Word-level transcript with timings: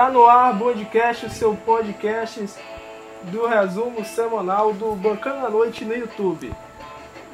Tá 0.00 0.08
no 0.08 0.24
ar, 0.24 0.54
Bondcast, 0.54 1.26
o 1.26 1.30
seu 1.30 1.54
podcast 1.54 2.48
do 3.24 3.46
resumo 3.46 4.02
semanal 4.02 4.72
do 4.72 4.94
Bancando 4.94 5.44
à 5.44 5.50
Noite 5.50 5.84
no 5.84 5.94
YouTube. 5.94 6.50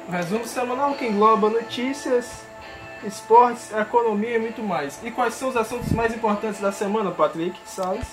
O 0.05 0.11
resumo 0.11 0.45
semanal 0.45 0.93
que 0.95 1.05
engloba 1.05 1.49
notícias, 1.49 2.45
esportes, 3.05 3.71
economia 3.71 4.35
e 4.35 4.39
muito 4.39 4.61
mais. 4.61 4.99
E 5.01 5.09
quais 5.11 5.35
são 5.35 5.47
os 5.47 5.55
assuntos 5.55 5.93
mais 5.93 6.13
importantes 6.13 6.59
da 6.59 6.73
semana, 6.73 7.09
Patrick 7.09 7.57
Salles? 7.65 8.05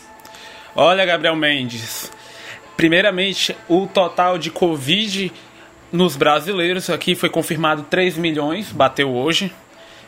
Olha, 0.77 1.05
Gabriel 1.05 1.34
Mendes. 1.34 2.12
Primeiramente, 2.77 3.57
o 3.68 3.89
total 3.89 4.39
de 4.39 4.52
Covid 4.52 5.32
nos 5.91 6.14
brasileiros 6.14 6.89
aqui 6.89 7.16
foi 7.16 7.29
confirmado 7.29 7.82
3 7.91 8.16
milhões, 8.16 8.71
bateu 8.71 9.12
hoje. 9.12 9.52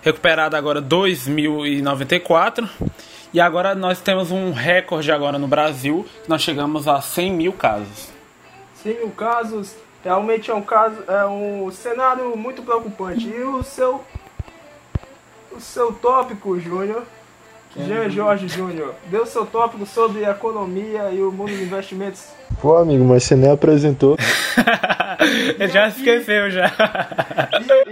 Recuperado 0.02 0.54
agora 0.54 0.80
2.094. 0.80 2.70
E 3.32 3.40
agora 3.40 3.74
nós 3.74 4.00
temos 4.00 4.30
um 4.30 4.52
recorde 4.52 5.10
agora 5.10 5.38
no 5.38 5.48
Brasil, 5.48 6.06
nós 6.28 6.42
chegamos 6.42 6.88
a 6.88 7.00
100 7.00 7.32
mil 7.32 7.52
casos. 7.52 8.08
100 8.82 8.94
mil 8.94 9.10
casos, 9.10 9.74
realmente 10.02 10.50
é 10.50 10.54
um 10.54 10.62
caso, 10.62 10.96
é 11.08 11.26
um 11.26 11.70
cenário 11.70 12.36
muito 12.36 12.62
preocupante. 12.62 13.28
E 13.28 13.42
o 13.42 13.62
seu, 13.62 14.04
o 15.52 15.60
seu 15.60 15.92
tópico, 15.92 16.58
Júnior, 16.58 17.02
Jean 17.76 18.08
Jorge 18.08 18.48
Júnior, 18.48 18.94
deu 19.10 19.26
seu 19.26 19.44
tópico 19.44 19.84
sobre 19.84 20.24
economia 20.24 21.10
e 21.12 21.20
o 21.20 21.30
mundo 21.30 21.50
dos 21.50 21.60
investimentos. 21.60 22.24
Pô, 22.60 22.76
amigo, 22.78 23.04
mas 23.04 23.24
você 23.24 23.36
nem 23.36 23.50
apresentou. 23.50 24.16
Já 25.72 25.88
esqueceu 25.88 26.50
já. 26.50 26.70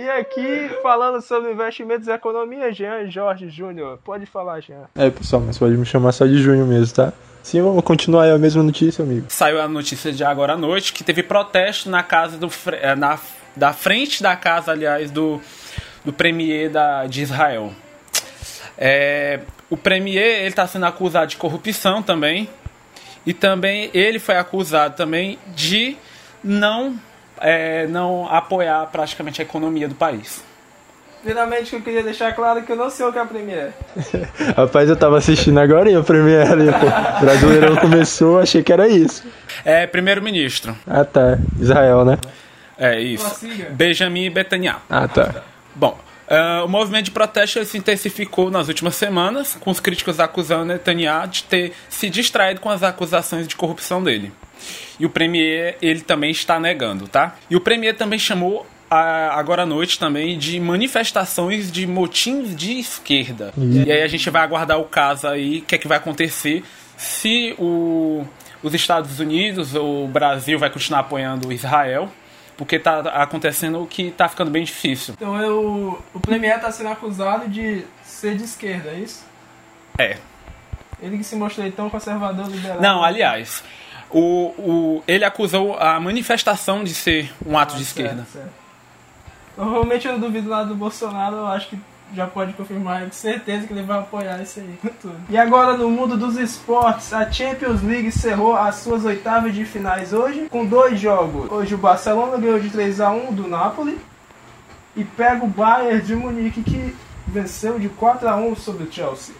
E, 0.04 0.10
aqui, 0.10 0.70
falando 0.82 1.22
sobre 1.22 1.50
investimentos 1.50 2.06
e 2.06 2.10
economia, 2.10 2.70
Jean 2.70 3.10
Jorge 3.10 3.48
Júnior. 3.48 3.98
Pode 4.04 4.26
falar, 4.26 4.60
Jean. 4.60 4.82
É, 4.94 5.08
pessoal, 5.08 5.40
mas 5.40 5.56
pode 5.56 5.74
me 5.78 5.86
chamar 5.86 6.12
só 6.12 6.26
de 6.26 6.42
Júnior 6.42 6.66
mesmo, 6.66 6.94
tá? 6.94 7.10
Sim, 7.42 7.62
vamos 7.62 7.82
continuar 7.84 8.24
aí 8.24 8.30
a 8.30 8.36
mesma 8.36 8.62
notícia, 8.62 9.02
amigo. 9.02 9.24
Saiu 9.30 9.58
a 9.62 9.66
notícia 9.66 10.12
de 10.12 10.22
agora 10.22 10.52
à 10.52 10.56
noite 10.58 10.92
que 10.92 11.02
teve 11.02 11.22
protesto 11.22 11.88
na 11.88 12.02
casa 12.02 12.36
do 12.36 12.50
eh, 12.66 12.94
na 12.94 13.18
da 13.56 13.72
frente 13.72 14.22
da 14.22 14.36
casa, 14.36 14.72
aliás, 14.72 15.10
do 15.10 15.40
do 16.04 16.12
premier 16.12 16.68
da, 16.68 17.06
de 17.06 17.22
Israel. 17.22 17.72
É, 18.76 19.40
o 19.70 19.76
premier 19.76 20.40
ele 20.40 20.48
está 20.48 20.66
sendo 20.66 20.84
acusado 20.84 21.28
de 21.28 21.38
corrupção 21.38 22.02
também 22.02 22.46
e 23.24 23.32
também 23.32 23.88
ele 23.94 24.18
foi 24.18 24.36
acusado 24.36 24.96
também 24.96 25.38
de 25.54 25.96
não 26.42 26.94
é, 27.40 27.86
não 27.86 28.28
apoiar 28.28 28.86
praticamente 28.86 29.40
a 29.40 29.44
economia 29.44 29.88
do 29.88 29.94
país. 29.94 30.42
Primeiramente, 31.24 31.72
eu 31.72 31.80
queria 31.80 32.02
deixar 32.02 32.34
claro 32.34 32.62
que 32.62 32.70
eu 32.70 32.76
não 32.76 32.90
sei 32.90 33.06
o 33.06 33.10
que 33.12 33.18
é 33.18 33.22
a 33.22 33.24
Premiere. 33.24 33.72
Rapaz, 34.54 34.90
eu 34.90 34.94
tava 34.94 35.16
assistindo 35.16 35.58
agora 35.58 35.90
e 35.90 35.94
a 35.94 36.02
Premiere 36.02 36.52
ali, 36.52 36.66
pô. 36.66 37.20
Brasileirão 37.24 37.76
começou, 37.76 38.38
achei 38.38 38.62
que 38.62 38.70
era 38.70 38.86
isso. 38.86 39.26
É 39.64 39.86
primeiro-ministro. 39.86 40.76
Ah, 40.86 41.02
tá. 41.02 41.38
Israel, 41.58 42.04
né? 42.04 42.18
É 42.76 43.00
isso. 43.00 43.46
Benjamin 43.70 44.28
Netanyahu. 44.28 44.82
Ah, 44.90 45.08
tá. 45.08 45.42
Bom, 45.74 45.98
uh, 46.28 46.66
o 46.66 46.68
movimento 46.68 47.06
de 47.06 47.10
protesto 47.10 47.64
se 47.64 47.78
intensificou 47.78 48.50
nas 48.50 48.68
últimas 48.68 48.94
semanas, 48.94 49.56
com 49.58 49.70
os 49.70 49.80
críticos 49.80 50.20
acusando 50.20 50.66
Netanyahu 50.66 51.28
de 51.28 51.44
ter 51.44 51.72
se 51.88 52.10
distraído 52.10 52.60
com 52.60 52.68
as 52.68 52.82
acusações 52.82 53.48
de 53.48 53.56
corrupção 53.56 54.02
dele. 54.02 54.30
E 54.98 55.06
o 55.06 55.10
Premier, 55.10 55.76
ele 55.82 56.00
também 56.00 56.30
está 56.30 56.58
negando, 56.60 57.08
tá? 57.08 57.36
E 57.50 57.56
o 57.56 57.60
Premier 57.60 57.96
também 57.96 58.18
chamou 58.18 58.66
a, 58.90 59.38
agora 59.38 59.62
à 59.62 59.66
noite 59.66 59.98
também 59.98 60.38
de 60.38 60.58
manifestações 60.60 61.70
de 61.70 61.86
motins 61.86 62.54
de 62.54 62.78
esquerda. 62.78 63.52
E 63.56 63.90
aí 63.90 64.02
a 64.02 64.08
gente 64.08 64.28
vai 64.30 64.42
aguardar 64.42 64.78
o 64.78 64.84
caso 64.84 65.26
aí, 65.26 65.58
o 65.58 65.62
que 65.62 65.74
é 65.74 65.78
que 65.78 65.88
vai 65.88 65.98
acontecer 65.98 66.62
se 66.96 67.54
o, 67.58 68.24
os 68.62 68.72
Estados 68.74 69.18
Unidos 69.18 69.74
ou 69.74 70.04
o 70.04 70.08
Brasil 70.08 70.58
vai 70.58 70.70
continuar 70.70 71.00
apoiando 71.00 71.52
Israel. 71.52 72.10
Porque 72.56 72.78
tá 72.78 73.00
acontecendo 73.00 73.82
o 73.82 73.86
que 73.86 74.12
tá 74.12 74.28
ficando 74.28 74.48
bem 74.48 74.62
difícil. 74.62 75.14
Então 75.14 75.40
eu, 75.42 76.00
o 76.14 76.20
Premier 76.20 76.60
tá 76.60 76.70
sendo 76.70 76.88
acusado 76.88 77.48
de 77.48 77.84
ser 78.04 78.36
de 78.36 78.44
esquerda, 78.44 78.90
é 78.90 79.00
isso? 79.00 79.24
É. 79.98 80.18
Ele 81.02 81.18
que 81.18 81.24
se 81.24 81.34
mostrou 81.34 81.68
tão 81.72 81.90
conservador 81.90 82.48
liberal. 82.48 82.80
Não, 82.80 83.02
aliás, 83.02 83.64
o, 84.14 84.54
o, 84.58 85.02
ele 85.08 85.24
acusou 85.24 85.76
a 85.78 85.98
manifestação 85.98 86.84
de 86.84 86.94
ser 86.94 87.32
um 87.44 87.58
ato 87.58 87.74
Ah, 87.74 87.78
de 87.78 87.84
certo, 87.84 87.98
esquerda. 88.00 88.26
certo. 88.32 88.52
Normalmente 89.58 90.06
eu 90.06 90.12
não 90.14 90.20
duvido 90.20 90.48
lá 90.48 90.62
do 90.64 90.74
Bolsonaro, 90.74 91.36
eu 91.36 91.46
acho 91.46 91.68
que 91.68 91.78
já 92.14 92.26
pode 92.26 92.52
confirmar 92.52 93.02
com 93.04 93.12
certeza 93.12 93.66
que 93.66 93.72
ele 93.72 93.82
vai 93.82 93.98
apoiar 93.98 94.40
isso 94.40 94.60
aí 94.60 94.78
tudo. 95.00 95.16
E 95.28 95.36
agora 95.36 95.76
no 95.76 95.90
mundo 95.90 96.16
dos 96.16 96.36
esportes, 96.36 97.12
a 97.12 97.30
Champions 97.30 97.82
League 97.82 98.10
cerrou 98.12 98.56
as 98.56 98.76
suas 98.76 99.04
oitavas 99.04 99.52
de 99.54 99.64
finais 99.64 100.12
hoje 100.12 100.46
com 100.50 100.64
dois 100.64 100.98
jogos. 101.00 101.50
Hoje 101.50 101.74
o 101.74 101.78
Barcelona 101.78 102.36
ganhou 102.36 102.58
de 102.60 102.70
3 102.70 103.00
a 103.00 103.10
1 103.10 103.32
do 103.34 103.48
Napoli 103.48 103.98
e 104.96 105.02
pega 105.04 105.44
o 105.44 105.48
Bayern 105.48 106.00
de 106.02 106.14
Munique 106.14 106.62
que 106.62 106.94
venceu 107.26 107.78
de 107.80 107.88
4 107.88 108.28
a 108.28 108.36
1 108.36 108.54
sobre 108.56 108.84
o 108.84 108.92
Chelsea. 108.92 109.34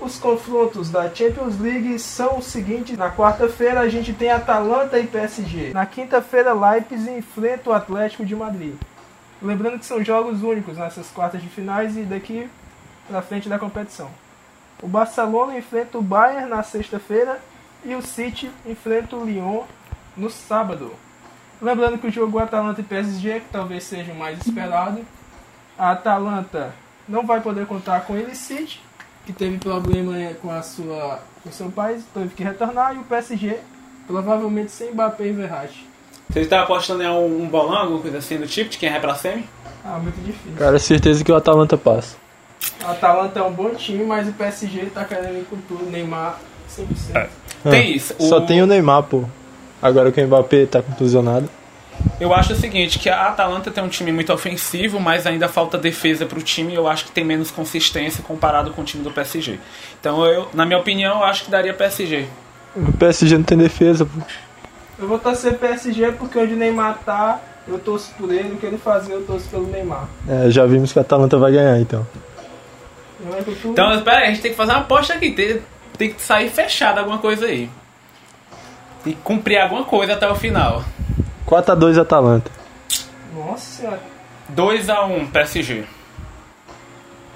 Os 0.00 0.18
confrontos 0.18 0.90
da 0.90 1.12
Champions 1.14 1.58
League 1.58 1.98
são 1.98 2.38
os 2.38 2.46
seguintes: 2.46 2.96
na 2.96 3.10
quarta-feira 3.10 3.80
a 3.80 3.88
gente 3.88 4.12
tem 4.12 4.30
Atalanta 4.30 4.98
e 4.98 5.06
PSG. 5.06 5.72
Na 5.72 5.86
quinta-feira, 5.86 6.52
Leipzig 6.52 7.18
enfrenta 7.18 7.70
o 7.70 7.72
Atlético 7.72 8.24
de 8.24 8.34
Madrid. 8.34 8.74
Lembrando 9.40 9.78
que 9.78 9.86
são 9.86 10.02
jogos 10.02 10.42
únicos 10.42 10.76
nessas 10.76 11.08
quartas 11.10 11.42
de 11.42 11.48
finais 11.48 11.96
e 11.96 12.02
daqui 12.02 12.48
pra 13.08 13.22
frente 13.22 13.48
da 13.48 13.58
competição. 13.58 14.10
O 14.82 14.88
Barcelona 14.88 15.56
enfrenta 15.56 15.98
o 15.98 16.02
Bayern 16.02 16.48
na 16.48 16.62
sexta-feira 16.62 17.40
e 17.84 17.94
o 17.94 18.02
City 18.02 18.50
enfrenta 18.66 19.16
o 19.16 19.24
Lyon 19.24 19.62
no 20.16 20.30
sábado. 20.30 20.92
Lembrando 21.60 21.98
que 21.98 22.06
o 22.06 22.10
jogo 22.10 22.38
Atalanta 22.38 22.80
e 22.80 22.84
PSG, 22.84 23.40
que 23.40 23.48
talvez 23.50 23.84
seja 23.84 24.12
o 24.12 24.16
mais 24.16 24.38
esperado, 24.44 25.00
a 25.78 25.92
Atalanta 25.92 26.74
não 27.08 27.24
vai 27.24 27.40
poder 27.40 27.66
contar 27.66 28.02
com 28.02 28.16
ele 28.16 28.34
City, 28.34 28.82
que 29.26 29.32
teve 29.32 29.58
problema 29.58 30.18
eh, 30.18 30.34
com 30.40 30.50
a 30.50 30.62
sua 30.62 31.20
com 31.42 31.50
seu 31.52 31.70
país, 31.70 32.02
teve 32.14 32.28
que 32.34 32.42
retornar, 32.42 32.94
e 32.94 32.98
o 32.98 33.04
PSG 33.04 33.58
provavelmente 34.06 34.70
sem 34.70 34.92
Mbappé 34.92 35.26
e 35.26 35.32
Verratti. 35.32 35.86
Você 36.30 36.40
está 36.40 36.62
apostando 36.62 37.02
em 37.02 37.08
um, 37.08 37.42
um 37.42 37.48
bolão, 37.48 37.76
alguma 37.76 38.00
coisa 38.00 38.18
assim 38.18 38.38
do 38.38 38.46
tipo, 38.46 38.70
de 38.70 38.78
quem 38.78 38.90
vai 38.90 39.00
pra 39.00 39.14
semi? 39.14 39.44
Ah, 39.84 39.98
muito 39.98 40.16
difícil. 40.24 40.52
Cara, 40.56 40.78
certeza 40.78 41.22
que 41.22 41.30
o 41.30 41.36
Atalanta 41.36 41.76
passa. 41.76 42.16
A 42.82 42.92
Atalanta 42.92 43.40
é 43.40 43.42
um 43.42 43.52
bom 43.52 43.70
time, 43.74 44.04
mas 44.04 44.26
o 44.28 44.32
PSG 44.32 44.86
tá 44.86 45.04
querendo 45.04 45.38
ir 45.38 45.44
com 45.50 45.56
tudo, 45.68 45.84
Neymar 45.90 46.38
100%. 46.70 47.14
É. 47.16 47.28
Ah, 47.64 47.70
Tem 47.70 47.94
isso. 47.94 48.14
Só 48.18 48.38
o- 48.38 48.46
tem 48.46 48.62
o 48.62 48.66
Neymar, 48.66 49.02
pô. 49.02 49.24
Agora 49.82 50.10
que 50.10 50.20
o 50.22 50.26
Mbappé 50.26 50.64
tá 50.66 50.80
contusionado. 50.80 51.48
Eu 52.20 52.32
acho 52.32 52.52
o 52.52 52.56
seguinte, 52.56 52.98
que 52.98 53.08
a 53.08 53.28
Atalanta 53.28 53.70
tem 53.70 53.82
um 53.82 53.88
time 53.88 54.12
muito 54.12 54.32
ofensivo, 54.32 55.00
mas 55.00 55.26
ainda 55.26 55.48
falta 55.48 55.76
defesa 55.76 56.24
pro 56.24 56.40
time 56.40 56.72
e 56.72 56.76
eu 56.76 56.86
acho 56.86 57.06
que 57.06 57.12
tem 57.12 57.24
menos 57.24 57.50
consistência 57.50 58.22
comparado 58.22 58.70
com 58.70 58.82
o 58.82 58.84
time 58.84 59.02
do 59.02 59.10
PSG. 59.10 59.58
Então, 60.00 60.24
eu, 60.24 60.48
na 60.54 60.64
minha 60.64 60.78
opinião, 60.78 61.18
eu 61.18 61.24
acho 61.24 61.44
que 61.44 61.50
daria 61.50 61.74
PSG. 61.74 62.26
O 62.76 62.92
PSG 62.92 63.36
não 63.36 63.44
tem 63.44 63.58
defesa, 63.58 64.04
pô. 64.06 64.20
Eu 64.98 65.08
vou 65.08 65.18
torcer 65.18 65.58
PSG 65.58 66.12
porque 66.12 66.38
onde 66.38 66.54
o 66.54 66.56
Neymar 66.56 66.98
tá, 67.04 67.40
eu 67.66 67.78
torço 67.78 68.12
por 68.16 68.32
ele, 68.32 68.54
o 68.54 68.56
que 68.56 68.66
ele 68.66 68.78
fazer, 68.78 69.12
eu 69.12 69.22
torço 69.22 69.48
pelo 69.48 69.66
Neymar. 69.66 70.08
É, 70.28 70.50
já 70.50 70.64
vimos 70.66 70.92
que 70.92 70.98
o 70.98 71.02
Atalanta 71.02 71.36
vai 71.36 71.52
ganhar, 71.52 71.78
então. 71.80 72.06
Então, 73.64 73.92
espera 73.94 74.18
aí, 74.18 74.24
a 74.24 74.28
gente 74.28 74.42
tem 74.42 74.50
que 74.50 74.56
fazer 74.56 74.72
uma 74.72 74.80
aposta 74.80 75.14
aqui. 75.14 75.32
Tem, 75.32 75.60
tem 75.96 76.12
que 76.12 76.22
sair 76.22 76.50
fechado 76.50 76.98
alguma 76.98 77.18
coisa 77.18 77.46
aí. 77.46 77.70
Tem 79.02 79.14
que 79.14 79.20
cumprir 79.22 79.58
alguma 79.58 79.84
coisa 79.84 80.12
até 80.12 80.28
o 80.30 80.34
final. 80.34 80.84
4x2 81.62 82.00
Atalanta. 82.00 82.50
Nossa 83.34 83.82
senhora. 83.82 84.00
2x1 84.54 85.30
PSG. 85.30 85.84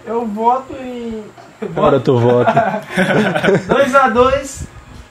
Eu 0.05 0.27
voto 0.27 0.75
em. 0.75 1.25
Eu 1.61 1.69
Agora 1.69 1.99
voto 1.99 2.05
tu 2.05 2.19
vota. 2.19 2.83
2x2, 3.69 4.67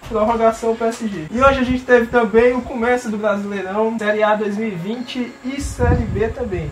prorrogação 0.09 0.75
PSG. 0.75 1.27
E 1.31 1.41
hoje 1.41 1.59
a 1.59 1.63
gente 1.63 1.83
teve 1.83 2.07
também 2.07 2.53
o 2.53 2.61
começo 2.61 3.09
do 3.09 3.17
Brasileirão, 3.17 3.97
Série 3.97 4.23
A 4.23 4.35
2020 4.35 5.33
e 5.45 5.61
Série 5.61 6.03
B 6.05 6.27
também. 6.29 6.69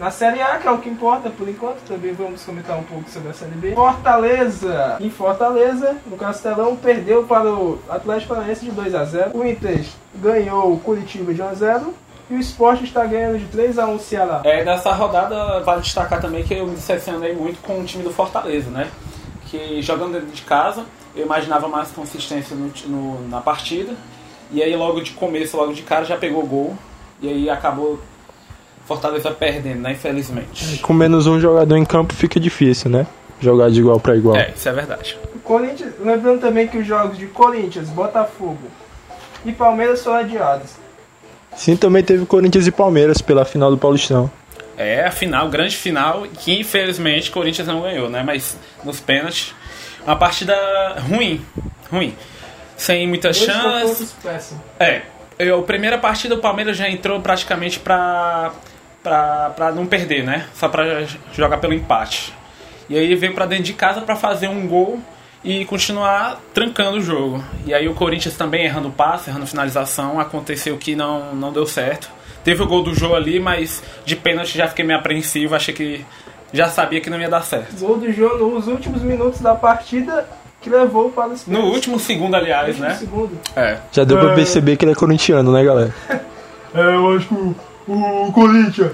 Na 0.00 0.10
Série 0.10 0.40
A, 0.40 0.56
que 0.56 0.66
é 0.66 0.70
o 0.70 0.78
que 0.78 0.88
importa 0.88 1.28
por 1.28 1.46
enquanto, 1.46 1.80
também 1.86 2.14
vamos 2.14 2.42
comentar 2.42 2.74
um 2.78 2.82
pouco 2.82 3.10
sobre 3.10 3.28
a 3.28 3.32
Série 3.34 3.50
B. 3.52 3.74
Fortaleza, 3.74 4.96
em 4.98 5.10
Fortaleza, 5.10 5.94
no 6.06 6.16
Castelão, 6.16 6.74
perdeu 6.74 7.24
para 7.24 7.52
o 7.52 7.78
Atlético 7.86 8.30
Paranaense 8.34 8.64
de 8.64 8.70
2 8.70 8.94
a 8.94 9.04
0 9.04 9.30
O 9.36 9.44
Inter 9.46 9.84
ganhou 10.14 10.72
o 10.72 10.80
Curitiba 10.80 11.34
de 11.34 11.42
1 11.42 11.48
a 11.48 11.52
0 11.54 11.94
e 12.30 12.34
o 12.34 12.38
Sport 12.40 12.80
está 12.82 13.04
ganhando 13.04 13.38
de 13.38 13.44
3 13.48 13.78
a 13.78 13.86
1 13.88 13.94
o 13.94 13.98
Ceará. 14.00 14.40
É, 14.44 14.64
nessa 14.64 14.90
rodada 14.92 15.60
vale 15.60 15.82
destacar 15.82 16.18
também 16.18 16.44
que 16.44 16.54
eu 16.54 16.66
me 16.66 16.74
decepcionei 16.76 17.34
muito 17.34 17.60
com 17.60 17.78
o 17.78 17.84
time 17.84 18.02
do 18.02 18.10
Fortaleza, 18.10 18.70
né? 18.70 18.88
Que 19.50 19.82
jogando 19.82 20.12
dentro 20.14 20.28
de 20.28 20.42
casa, 20.42 20.84
eu 21.14 21.26
imaginava 21.26 21.68
mais 21.68 21.90
consistência 21.90 22.56
no, 22.56 22.72
no- 22.86 23.28
na 23.28 23.40
partida. 23.42 23.92
E 24.50 24.62
aí 24.62 24.74
logo 24.74 25.02
de 25.02 25.10
começo, 25.10 25.56
logo 25.58 25.74
de 25.74 25.82
cara, 25.82 26.06
já 26.06 26.16
pegou 26.16 26.42
gol. 26.46 26.74
E 27.20 27.28
aí 27.28 27.50
acabou 27.50 27.98
Fortaleza 28.86 29.30
perdendo, 29.30 29.80
né? 29.80 29.92
Infelizmente. 29.92 30.78
Com 30.78 30.92
menos 30.92 31.26
um 31.26 31.40
jogador 31.40 31.76
em 31.76 31.84
campo 31.84 32.12
fica 32.14 32.40
difícil, 32.40 32.90
né? 32.90 33.06
Jogar 33.40 33.70
de 33.70 33.80
igual 33.80 33.98
pra 34.00 34.16
igual. 34.16 34.36
É, 34.36 34.52
isso 34.54 34.68
é 34.68 34.72
verdade. 34.72 35.16
Corinthians, 35.44 35.94
lembrando 36.00 36.40
também 36.40 36.68
que 36.68 36.78
os 36.78 36.86
jogos 36.86 37.16
de 37.18 37.26
Corinthians, 37.26 37.88
Botafogo 37.88 38.58
e 39.44 39.52
Palmeiras 39.52 40.02
foram 40.02 40.18
adiados. 40.18 40.70
Sim, 41.56 41.76
também 41.76 42.02
teve 42.02 42.24
Corinthians 42.26 42.66
e 42.66 42.70
Palmeiras 42.70 43.20
pela 43.20 43.44
final 43.44 43.70
do 43.70 43.78
Paulistão. 43.78 44.30
É, 44.76 45.04
a 45.04 45.10
final, 45.10 45.48
grande 45.48 45.76
final, 45.76 46.22
que 46.38 46.58
infelizmente 46.58 47.30
o 47.30 47.32
Corinthians 47.32 47.66
não 47.68 47.82
ganhou, 47.82 48.08
né? 48.08 48.22
Mas 48.22 48.56
nos 48.84 49.00
pênaltis, 49.00 49.54
uma 50.04 50.16
partida 50.16 50.54
ruim, 51.08 51.44
ruim. 51.90 52.14
Sem 52.76 53.06
muitas 53.06 53.36
Dois 53.36 53.50
chances. 53.50 53.90
confrontos 53.90 54.12
péssimos. 54.22 54.62
É, 54.78 55.02
eu, 55.38 55.60
a 55.60 55.62
primeira 55.62 55.98
partida 55.98 56.34
o 56.34 56.38
Palmeiras 56.38 56.76
já 56.76 56.88
entrou 56.88 57.20
praticamente 57.20 57.78
pra, 57.78 58.52
pra, 59.02 59.50
pra 59.56 59.72
não 59.72 59.86
perder, 59.86 60.24
né? 60.24 60.46
Só 60.54 60.68
pra 60.68 61.04
jogar 61.32 61.58
pelo 61.58 61.74
empate. 61.74 62.32
E 62.88 62.98
aí 62.98 63.14
veio 63.14 63.34
pra 63.34 63.46
dentro 63.46 63.64
de 63.64 63.72
casa 63.72 64.00
pra 64.00 64.16
fazer 64.16 64.48
um 64.48 64.66
gol 64.66 64.98
e 65.44 65.64
continuar 65.64 66.40
trancando 66.52 66.98
o 66.98 67.00
jogo. 67.00 67.42
E 67.64 67.72
aí 67.72 67.88
o 67.88 67.94
Corinthians 67.94 68.36
também 68.36 68.64
errando 68.64 68.90
passe, 68.90 69.30
errando 69.30 69.46
finalização, 69.46 70.18
aconteceu 70.20 70.76
que 70.76 70.94
não, 70.96 71.34
não 71.34 71.52
deu 71.52 71.66
certo. 71.66 72.10
Teve 72.44 72.62
o 72.62 72.66
gol 72.66 72.82
do 72.82 72.94
jogo 72.94 73.14
ali, 73.14 73.38
mas 73.38 73.82
de 74.04 74.16
pênalti 74.16 74.56
já 74.58 74.66
fiquei 74.66 74.84
meio 74.84 74.98
apreensivo, 74.98 75.54
achei 75.54 75.72
que 75.74 76.04
já 76.52 76.68
sabia 76.68 77.00
que 77.00 77.08
não 77.08 77.20
ia 77.20 77.28
dar 77.28 77.42
certo. 77.42 77.78
Gol 77.78 77.96
do 77.98 78.12
jogo 78.12 78.50
nos 78.50 78.66
últimos 78.66 79.02
minutos 79.02 79.40
da 79.40 79.54
partida 79.54 80.26
que 80.60 80.68
levou 80.68 81.10
para 81.10 81.28
os 81.28 81.46
No 81.46 81.60
último 81.66 81.98
segundo, 81.98 82.34
aliás, 82.34 82.68
Último 82.68 82.86
né? 82.88 82.94
segundo. 82.94 83.38
É. 83.56 83.78
Já 83.92 84.04
deu 84.04 84.18
pra 84.18 84.32
É. 84.32 84.34
perceber 84.34 84.76
que 84.76 84.84
ele 84.84 84.92
é 84.92 84.94
corintiano, 84.94 85.52
né, 85.52 85.62
galera? 85.64 85.94
É, 86.74 86.80
eu 86.80 87.16
acho 87.16 87.26
que 87.28 87.54
o, 87.92 88.32
Corinthians, 88.32 88.92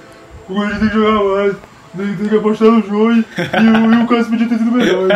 o 0.49 0.55
Corinthians 0.55 0.81
tem 0.81 0.89
que 0.89 0.95
jogar 0.95 1.25
mais, 1.25 1.57
tem, 1.97 2.17
tem 2.17 2.29
que 2.29 2.37
apostar 2.37 2.69
no 2.69 2.83
jogo 2.83 3.13
e, 3.13 3.21
o, 3.21 3.95
e 3.95 4.03
o 4.03 4.07
Cássio 4.07 4.31
podia 4.31 4.49
ter 4.49 4.59
sido 4.59 4.73
melhor. 4.73 5.09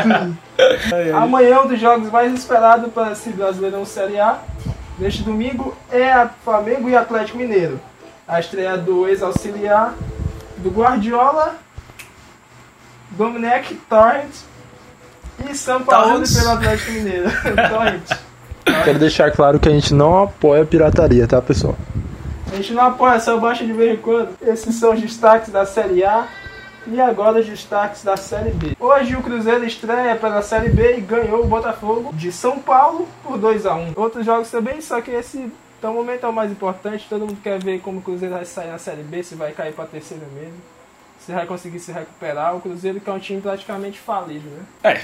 Amanhã 1.14 1.62
um 1.62 1.68
dos 1.68 1.80
jogos 1.80 2.10
mais 2.10 2.32
esperados 2.34 2.92
para 2.92 3.12
esse 3.12 3.30
Brasileirão 3.30 3.84
Série 3.84 4.18
A, 4.18 4.38
neste 4.98 5.22
domingo, 5.22 5.76
é 5.90 6.12
a 6.12 6.28
Flamengo 6.44 6.88
e 6.88 6.96
Atlético 6.96 7.38
Mineiro. 7.38 7.80
A 8.28 8.38
estreia 8.38 8.76
do 8.76 9.08
ex-auxiliar 9.08 9.94
do 10.58 10.70
Guardiola, 10.70 11.56
Dominic 13.10 13.74
Torrent 13.88 14.30
e 15.48 15.54
São 15.54 15.82
Paulo 15.82 16.22
pelo 16.22 16.50
Atlético 16.50 16.92
Mineiro. 16.92 17.30
Torrent. 17.70 18.20
Quero 18.84 18.98
deixar 18.98 19.32
claro 19.32 19.58
que 19.58 19.68
a 19.68 19.72
gente 19.72 19.94
não 19.94 20.22
apoia 20.22 20.62
a 20.62 20.66
pirataria, 20.66 21.26
tá, 21.26 21.40
pessoal? 21.40 21.76
A 22.50 22.56
gente 22.56 22.72
não 22.72 22.84
apoia, 22.84 23.20
só 23.20 23.38
baixa 23.38 23.64
de 23.64 23.72
vez 23.72 23.98
em 23.98 24.02
quando. 24.02 24.36
Esses 24.42 24.74
são 24.74 24.92
os 24.92 25.00
destaques 25.00 25.50
da 25.50 25.64
Série 25.64 26.04
A 26.04 26.26
e 26.86 27.00
agora 27.00 27.40
os 27.40 27.46
destaques 27.46 28.02
da 28.02 28.16
Série 28.16 28.50
B. 28.50 28.76
Hoje 28.80 29.14
o 29.14 29.22
Cruzeiro 29.22 29.64
estreia 29.64 30.16
pela 30.16 30.42
Série 30.42 30.68
B 30.68 30.98
e 30.98 31.00
ganhou 31.00 31.42
o 31.42 31.46
Botafogo 31.46 32.12
de 32.12 32.32
São 32.32 32.58
Paulo 32.58 33.06
por 33.22 33.38
2 33.38 33.66
a 33.66 33.74
1 33.74 33.92
Outros 33.94 34.26
jogos 34.26 34.50
também, 34.50 34.80
só 34.80 35.00
que 35.00 35.10
esse 35.10 35.50
então, 35.80 35.92
o 35.92 35.94
momento 35.94 36.26
é 36.26 36.28
o 36.28 36.32
mais 36.32 36.52
importante. 36.52 37.06
Todo 37.08 37.20
mundo 37.20 37.38
quer 37.42 37.58
ver 37.58 37.80
como 37.80 38.00
o 38.00 38.02
Cruzeiro 38.02 38.34
vai 38.34 38.44
sair 38.44 38.68
na 38.68 38.76
Série 38.76 39.02
B, 39.02 39.22
se 39.22 39.34
vai 39.34 39.52
cair 39.52 39.72
para 39.72 39.86
terceira 39.86 40.26
mesmo. 40.34 40.58
Se 41.18 41.32
vai 41.32 41.46
conseguir 41.46 41.80
se 41.80 41.90
recuperar. 41.90 42.54
O 42.54 42.60
Cruzeiro 42.60 43.00
que 43.00 43.08
é 43.08 43.12
um 43.12 43.18
time 43.18 43.40
praticamente 43.40 43.98
falido, 43.98 44.46
né? 44.50 44.62
É, 44.84 45.00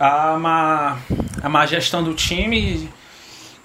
a 0.00 0.36
má, 0.36 0.98
a 1.40 1.48
má 1.48 1.64
gestão 1.64 2.02
do 2.02 2.12
time 2.12 2.90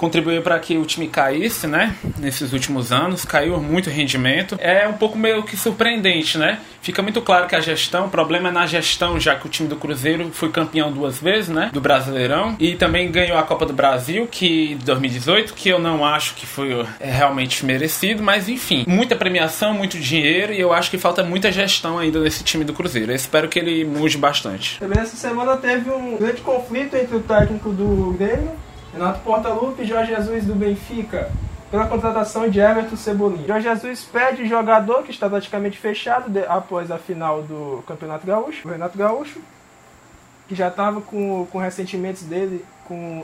contribuiu 0.02 0.42
para 0.42 0.58
que 0.58 0.80
o 0.80 0.84
time 0.84 1.08
caísse, 1.08 1.68
né? 1.68 1.96
Nesses 2.18 2.54
últimos 2.54 2.92
anos, 2.92 3.24
caiu 3.24 3.62
muito 3.62 3.88
o 3.88 3.94
rendimento. 3.94 4.58
É 4.60 4.88
um 4.88 4.94
pouco 4.94 5.16
meio 5.16 5.44
que 5.44 5.56
surpreendente, 5.56 6.40
né? 6.40 6.58
Fica 6.82 7.04
muito 7.04 7.22
claro 7.22 7.48
que 7.48 7.56
a 7.56 7.62
gestão, 7.62 8.08
o 8.08 8.10
problema 8.10 8.50
é 8.50 8.52
na 8.52 8.66
gestão, 8.66 9.20
já 9.20 9.36
que 9.36 9.46
o 9.46 9.50
time 9.50 9.70
do 9.70 9.76
Cruzeiro 9.76 10.32
foi 10.34 10.50
campeão 10.50 10.92
duas 10.92 11.20
vezes, 11.20 11.50
né? 11.50 11.70
Do 11.72 11.80
Brasileirão 11.80 12.56
e 12.60 12.76
também 12.76 13.12
ganhou 13.12 13.38
a 13.38 13.44
Copa 13.44 13.64
do 13.64 13.74
Brasil, 13.74 14.28
que 14.30 14.74
2018, 14.84 15.54
que 15.54 15.70
eu 15.70 15.78
não 15.78 16.04
acho 16.04 16.34
que 16.34 16.48
foi 16.48 16.84
é, 17.00 17.12
realmente 17.12 17.64
merecido, 17.64 18.24
mas 18.24 18.50
enfim, 18.50 18.84
muita 18.88 19.16
premiação, 19.16 19.76
muito 19.76 20.00
dinheiro 20.00 20.52
e 20.52 20.60
eu 20.60 20.74
acho 20.74 20.90
que 20.90 20.98
falta 20.98 21.24
muita 21.24 21.52
gestão 21.52 22.00
ainda 22.00 22.20
nesse 22.20 22.44
time 22.44 22.66
do 22.66 22.74
Cruzeiro. 22.74 23.12
Eu 23.12 23.16
espero 23.16 23.48
que 23.48 23.60
ele 23.60 23.86
mude 23.86 24.18
bastante. 24.18 24.80
Também 24.80 25.00
essa 25.00 25.16
semana 25.16 25.56
teve 25.58 25.92
um 25.92 26.18
grande 26.18 26.42
conflito 26.42 26.96
entre 26.96 27.16
o 27.16 27.20
técnico 27.20 27.70
do 27.70 28.16
Grêmio, 28.18 28.50
Renato 28.94 29.20
Portaluppi 29.22 29.84
e 29.84 29.86
Jorge 29.86 30.14
Jesus 30.14 30.46
do 30.46 30.56
Benfica, 30.56 31.32
pela 31.70 31.88
contratação 31.88 32.50
de 32.50 32.60
Everton 32.60 32.98
Cebolinha. 32.98 33.48
Jorge 33.48 33.68
Jesus 33.70 34.04
pede 34.04 34.44
o 34.44 34.48
jogador 34.48 35.04
que 35.04 35.12
está 35.12 35.30
praticamente 35.30 35.78
fechado 35.78 36.30
de- 36.30 36.46
após 36.46 36.92
a 36.92 36.98
final 36.98 37.42
do 37.42 37.84
Campeonato 37.88 38.28
Gaúcho, 38.28 38.68
o 38.68 38.72
Renato 38.72 38.98
Gaúcho, 38.98 39.40
que 40.50 40.56
já 40.56 40.68
estava 40.68 41.00
com, 41.00 41.48
com 41.50 41.58
ressentimentos 41.60 42.24
dele, 42.24 42.66
com, 42.86 43.24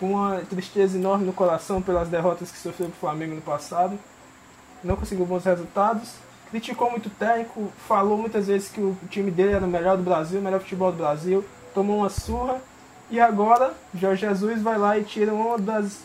com 0.00 0.10
uma 0.14 0.40
tristeza 0.50 0.98
enorme 0.98 1.24
no 1.24 1.32
coração 1.32 1.80
pelas 1.80 2.08
derrotas 2.08 2.50
que 2.50 2.58
sofreu 2.58 2.88
pro 2.88 2.98
Flamengo 2.98 3.36
no 3.36 3.40
passado. 3.42 3.96
Não 4.82 4.96
conseguiu 4.96 5.24
bons 5.24 5.44
resultados. 5.44 6.14
Criticou 6.50 6.90
muito 6.90 7.06
o 7.06 7.10
técnico, 7.10 7.72
falou 7.88 8.16
muitas 8.18 8.46
vezes 8.48 8.68
que 8.68 8.80
o 8.80 8.96
time 9.10 9.30
dele 9.30 9.52
era 9.52 9.64
o 9.64 9.68
melhor 9.68 9.96
do 9.96 10.02
Brasil, 10.02 10.38
o 10.40 10.42
melhor 10.42 10.60
futebol 10.60 10.90
do 10.90 10.98
Brasil. 10.98 11.44
Tomou 11.74 11.98
uma 11.98 12.08
surra. 12.10 12.60
E 13.10 13.20
agora, 13.20 13.72
Jorge 13.94 14.26
Jesus 14.26 14.62
vai 14.62 14.76
lá 14.76 14.98
e 14.98 15.04
tira 15.04 15.32
uma 15.32 15.58
das 15.58 16.00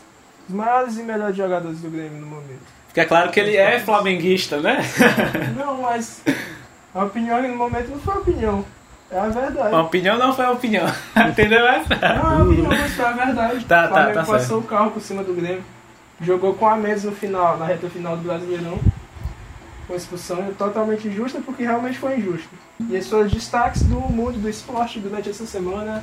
dos 0.46 0.56
maiores 0.56 0.98
e 0.98 1.02
melhores 1.02 1.36
jogadores 1.36 1.80
do 1.80 1.90
Grêmio 1.90 2.20
no 2.20 2.26
momento. 2.26 2.60
Fica 2.88 3.06
claro 3.06 3.30
que 3.30 3.40
ele 3.40 3.56
é 3.56 3.80
flamenguista, 3.80 4.60
né? 4.60 4.80
Não, 5.56 5.80
mas 5.80 6.22
a 6.94 7.04
opinião 7.04 7.42
no 7.42 7.56
momento 7.56 7.88
não 7.88 7.98
foi 7.98 8.14
opinião. 8.18 8.64
É 9.10 9.18
a 9.18 9.28
verdade. 9.28 9.74
A 9.74 9.82
opinião 9.82 10.18
não 10.18 10.34
foi 10.34 10.44
a 10.44 10.50
opinião. 10.50 10.86
Entendeu 11.28 11.66
essa? 11.66 11.94
Não, 11.94 12.26
a 12.26 12.42
opinião, 12.42 12.68
mas 12.68 12.92
foi 12.94 13.04
a 13.04 13.12
verdade. 13.12 13.64
Tá, 13.66 13.84
o 13.84 13.88
Flamengo 13.88 14.14
tá, 14.14 14.24
tá 14.24 14.32
passou 14.32 14.58
o 14.58 14.62
carro 14.62 14.90
por 14.90 15.02
cima 15.02 15.22
do 15.22 15.34
Grêmio. 15.34 15.64
Jogou 16.20 16.54
com 16.54 16.66
a 16.66 16.76
mesa 16.76 17.10
no 17.10 17.16
final, 17.16 17.58
na 17.58 17.66
reta 17.66 17.90
final 17.90 18.16
do 18.16 18.22
Brasileirão. 18.22 18.78
Com 19.86 19.94
expulsão 19.94 20.54
totalmente 20.56 21.08
injusta, 21.08 21.40
porque 21.44 21.62
realmente 21.62 21.98
foi 21.98 22.16
injusto. 22.16 22.48
E 22.88 22.94
esses 22.94 23.10
foram 23.10 23.26
os 23.26 23.32
destaques 23.32 23.82
do 23.82 24.00
mundo 24.00 24.38
do 24.38 24.48
esporte 24.48 24.98
durante 24.98 25.28
essa 25.28 25.44
semana. 25.44 26.02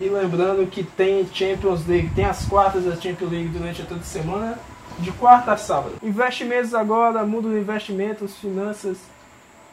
E 0.00 0.08
lembrando 0.08 0.66
que 0.66 0.82
tem 0.82 1.28
Champions 1.30 1.86
League, 1.86 2.10
tem 2.14 2.24
as 2.24 2.46
quartas 2.46 2.84
da 2.84 2.96
Champions 2.96 3.30
League 3.30 3.48
durante 3.48 3.82
toda 3.82 4.00
a 4.00 4.04
semana, 4.04 4.58
de 4.98 5.12
quarta 5.12 5.52
a 5.52 5.58
sábado. 5.58 5.92
Investimentos 6.02 6.72
agora, 6.72 7.22
mundo 7.26 7.50
do 7.50 7.58
investimentos, 7.58 8.34
finanças 8.36 8.96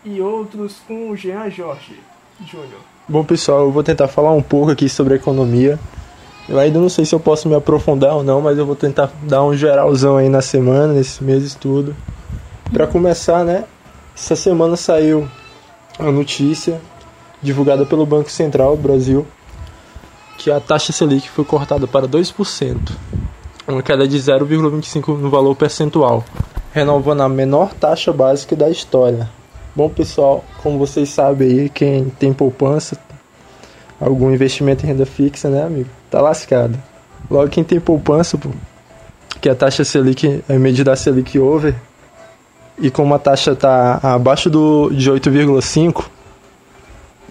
e 0.03 0.19
outros 0.19 0.81
com 0.85 1.09
o 1.09 1.15
Jean 1.15 1.49
Jorge 1.49 1.97
Júnior. 2.45 2.81
Bom, 3.07 3.23
pessoal, 3.23 3.61
eu 3.61 3.71
vou 3.71 3.83
tentar 3.83 4.09
falar 4.09 4.33
um 4.33 4.41
pouco 4.41 4.69
aqui 4.69 4.89
sobre 4.89 5.15
economia. 5.15 5.79
Eu 6.49 6.59
ainda 6.59 6.77
não 6.77 6.89
sei 6.89 7.05
se 7.05 7.15
eu 7.15 7.21
posso 7.21 7.47
me 7.47 7.55
aprofundar 7.55 8.15
ou 8.15 8.23
não, 8.23 8.41
mas 8.41 8.57
eu 8.57 8.65
vou 8.65 8.75
tentar 8.75 9.09
dar 9.23 9.45
um 9.45 9.55
geralzão 9.55 10.17
aí 10.17 10.27
na 10.27 10.41
semana, 10.41 10.91
nesses 10.91 11.21
meses 11.21 11.55
tudo. 11.55 11.95
Para 12.73 12.85
começar, 12.85 13.45
né? 13.45 13.63
Essa 14.13 14.35
semana 14.35 14.75
saiu 14.75 15.25
a 15.97 16.11
notícia 16.11 16.81
divulgada 17.41 17.85
pelo 17.85 18.05
Banco 18.05 18.29
Central 18.29 18.75
do 18.75 18.83
Brasil 18.83 19.25
que 20.37 20.51
a 20.51 20.59
taxa 20.59 20.93
Selic 20.93 21.29
foi 21.29 21.43
cortada 21.43 21.87
para 21.87 22.07
2%, 22.07 22.77
uma 23.67 23.81
queda 23.81 24.07
de 24.07 24.17
0,25 24.17 25.17
no 25.17 25.29
valor 25.29 25.55
percentual, 25.55 26.23
renovando 26.71 27.21
a 27.21 27.29
menor 27.29 27.73
taxa 27.73 28.13
básica 28.13 28.55
da 28.55 28.69
história. 28.69 29.27
Bom, 29.75 29.89
pessoal, 29.89 30.45
como 30.61 30.77
vocês 30.77 31.09
sabem 31.09 31.47
aí, 31.47 31.69
quem 31.69 32.09
tem 32.09 32.31
poupança, 32.31 32.97
algum 33.99 34.31
investimento 34.31 34.85
em 34.85 34.87
renda 34.87 35.05
fixa, 35.05 35.49
né, 35.49 35.63
amigo? 35.63 35.89
Tá 36.09 36.21
lascado. 36.21 36.81
Logo, 37.29 37.49
quem 37.49 37.63
tem 37.63 37.79
poupança, 37.79 38.37
pô, 38.37 38.49
que 39.41 39.49
a 39.49 39.55
taxa 39.55 39.83
Selic 39.83 40.43
é 40.47 40.57
medida 40.57 40.95
Selic 40.95 41.37
over, 41.37 41.75
e 42.79 42.91
como 42.91 43.13
a 43.13 43.19
taxa 43.19 43.55
tá 43.55 43.99
abaixo 44.03 44.49
do, 44.49 44.91
de 44.91 45.11
8,5, 45.11 46.05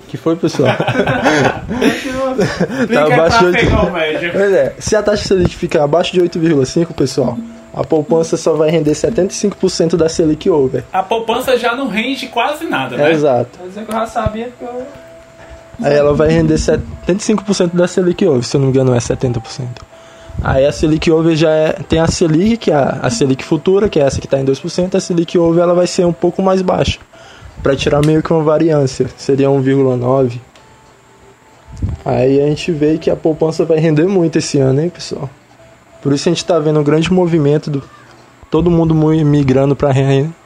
que 0.08 0.16
foi, 0.16 0.36
pessoal? 0.36 0.70
tá 2.36 3.04
abaixo 3.04 3.38
de 3.38 3.44
8... 3.46 3.58
pegar 3.58 3.82
o 3.82 3.92
médio. 3.92 4.32
Pois 4.32 4.52
é, 4.52 4.74
se 4.78 4.96
a 4.96 5.02
taxa 5.02 5.24
Selic 5.24 5.56
ficar 5.56 5.84
abaixo 5.84 6.12
de 6.12 6.20
8,5, 6.20 6.92
pessoal, 6.94 7.38
a 7.74 7.84
poupança 7.84 8.36
só 8.36 8.54
vai 8.54 8.70
render 8.70 8.92
75% 8.92 9.96
da 9.96 10.08
Selic 10.08 10.48
over. 10.48 10.82
A 10.92 11.02
poupança 11.02 11.58
já 11.58 11.74
não 11.74 11.88
rende 11.88 12.26
quase 12.28 12.64
nada, 12.64 12.96
né? 12.96 13.10
Exato. 13.10 13.58
Quer 13.58 13.68
dizer 13.68 13.84
que 13.84 13.90
eu 13.90 13.98
já 13.98 14.06
sabia 14.06 14.50
que 14.58 14.64
eu. 14.64 14.86
Aí 15.82 15.94
ela 15.94 16.14
vai 16.14 16.28
render 16.28 16.54
75% 16.54 17.74
da 17.74 17.86
Selic 17.86 18.24
over, 18.24 18.42
se 18.42 18.56
eu 18.56 18.60
não 18.60 18.68
me 18.68 18.72
engano 18.72 18.94
é 18.94 18.98
70%. 18.98 19.42
Aí 20.42 20.66
a 20.66 20.72
Selic 20.72 21.10
over 21.10 21.34
já 21.36 21.50
é, 21.50 21.72
tem 21.72 21.98
a 21.98 22.06
Selic, 22.06 22.56
que 22.56 22.70
é 22.70 22.74
a, 22.74 23.00
a 23.02 23.10
Selic 23.10 23.44
futura, 23.44 23.88
que 23.88 23.98
é 23.98 24.02
essa 24.02 24.20
que 24.20 24.26
está 24.26 24.38
em 24.38 24.44
2%, 24.44 24.94
a 24.94 25.00
Selic 25.00 25.36
over 25.38 25.62
ela 25.62 25.74
vai 25.74 25.86
ser 25.86 26.06
um 26.06 26.12
pouco 26.12 26.42
mais 26.42 26.62
baixa, 26.62 26.98
para 27.62 27.76
tirar 27.76 28.04
meio 28.04 28.22
que 28.22 28.32
uma 28.32 28.42
variância, 28.42 29.06
seria 29.16 29.48
1,9. 29.48 30.40
Aí 32.04 32.40
a 32.40 32.46
gente 32.46 32.70
vê 32.72 32.98
que 32.98 33.10
a 33.10 33.16
poupança 33.16 33.64
vai 33.64 33.78
render 33.78 34.06
muito 34.06 34.38
esse 34.38 34.58
ano, 34.58 34.80
hein, 34.80 34.88
pessoal? 34.88 35.28
Por 36.02 36.12
isso 36.12 36.28
a 36.28 36.30
gente 36.32 36.38
está 36.38 36.58
vendo 36.58 36.78
um 36.80 36.84
grande 36.84 37.12
movimento 37.12 37.70
do 37.70 37.82
todo 38.50 38.70
mundo 38.70 38.94
mu- 38.94 39.08
migrando 39.24 39.74
para 39.74 39.92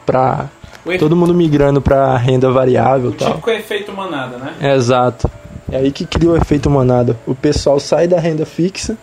para 0.06 0.48
O, 0.84 0.90
efe- 0.90 0.98
todo 0.98 1.14
mundo 1.14 1.34
migrando 1.34 1.80
para 1.82 2.16
renda 2.16 2.50
variável, 2.50 3.10
o 3.10 3.12
e 3.12 3.16
tal. 3.16 3.28
típico 3.32 3.50
efeito 3.50 3.92
manada, 3.92 4.38
né? 4.38 4.74
Exato. 4.74 5.30
É 5.70 5.76
aí 5.76 5.92
que 5.92 6.04
cria 6.06 6.30
o 6.30 6.36
efeito 6.36 6.68
manada. 6.70 7.16
O 7.26 7.34
pessoal 7.34 7.78
sai 7.78 8.08
da 8.08 8.18
renda 8.18 8.44
fixa 8.46 8.96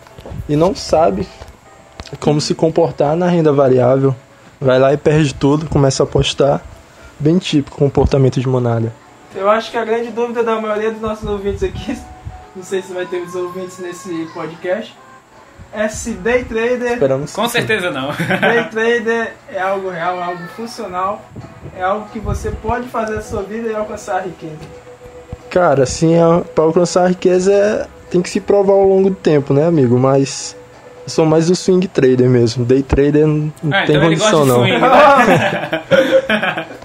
e 0.48 0.56
não 0.56 0.74
sabe 0.74 1.26
como 2.20 2.40
se 2.40 2.54
comportar 2.54 3.16
na 3.16 3.28
renda 3.28 3.52
variável. 3.52 4.14
Vai 4.60 4.78
lá 4.78 4.92
e 4.92 4.96
perde 4.96 5.32
tudo, 5.34 5.66
começa 5.66 6.02
a 6.02 6.04
apostar. 6.04 6.60
Bem 7.20 7.38
típico 7.38 7.78
comportamento 7.78 8.40
de 8.40 8.48
manada. 8.48 8.92
Eu 9.34 9.48
acho 9.48 9.70
que 9.70 9.76
a 9.76 9.84
grande 9.84 10.10
dúvida 10.10 10.42
da 10.42 10.60
maioria 10.60 10.90
dos 10.90 11.00
nossos 11.00 11.28
ouvintes 11.28 11.62
aqui, 11.62 11.96
não 12.58 12.64
sei 12.64 12.82
se 12.82 12.92
vai 12.92 13.06
ter 13.06 13.22
os 13.22 13.34
ouvintes 13.34 13.78
nesse 13.78 14.28
podcast, 14.34 14.94
é 15.72 15.88
se 15.88 16.10
day 16.12 16.44
trader, 16.44 16.92
Esperamos 16.94 17.32
Com 17.32 17.44
sim. 17.46 17.52
certeza 17.52 17.90
não. 17.90 18.08
day 18.40 18.64
trader 18.70 19.32
é 19.52 19.60
algo 19.60 19.88
real, 19.90 20.18
é 20.18 20.22
algo 20.24 20.42
funcional, 20.56 21.24
é 21.76 21.82
algo 21.82 22.08
que 22.12 22.18
você 22.18 22.50
pode 22.50 22.88
fazer 22.88 23.16
a 23.18 23.22
sua 23.22 23.42
vida 23.42 23.68
e 23.68 23.74
alcançar 23.74 24.16
a 24.16 24.20
riqueza. 24.22 24.56
Cara, 25.50 25.84
assim, 25.84 26.18
a- 26.18 26.42
pra 26.54 26.64
alcançar 26.64 27.04
a 27.04 27.08
riqueza 27.08 27.52
é- 27.52 27.86
tem 28.10 28.20
que 28.20 28.28
se 28.28 28.40
provar 28.40 28.72
ao 28.74 28.84
longo 28.88 29.10
do 29.10 29.16
tempo, 29.16 29.52
né, 29.54 29.66
amigo? 29.66 29.98
Mas 29.98 30.56
eu 31.04 31.08
sou 31.10 31.24
mais 31.26 31.46
do 31.46 31.54
swing 31.54 31.86
trader 31.86 32.28
mesmo. 32.28 32.64
Day 32.64 32.82
trader 32.82 33.26
não, 33.26 33.52
Ah, 33.70 33.84
tem 33.86 33.96
então 33.96 34.06
ele 34.10 34.16
condição, 34.18 34.46
gosta 34.46 34.64
de 34.64 34.70
não. 34.72 34.78
swing, 34.78 34.80
né? 34.80 36.66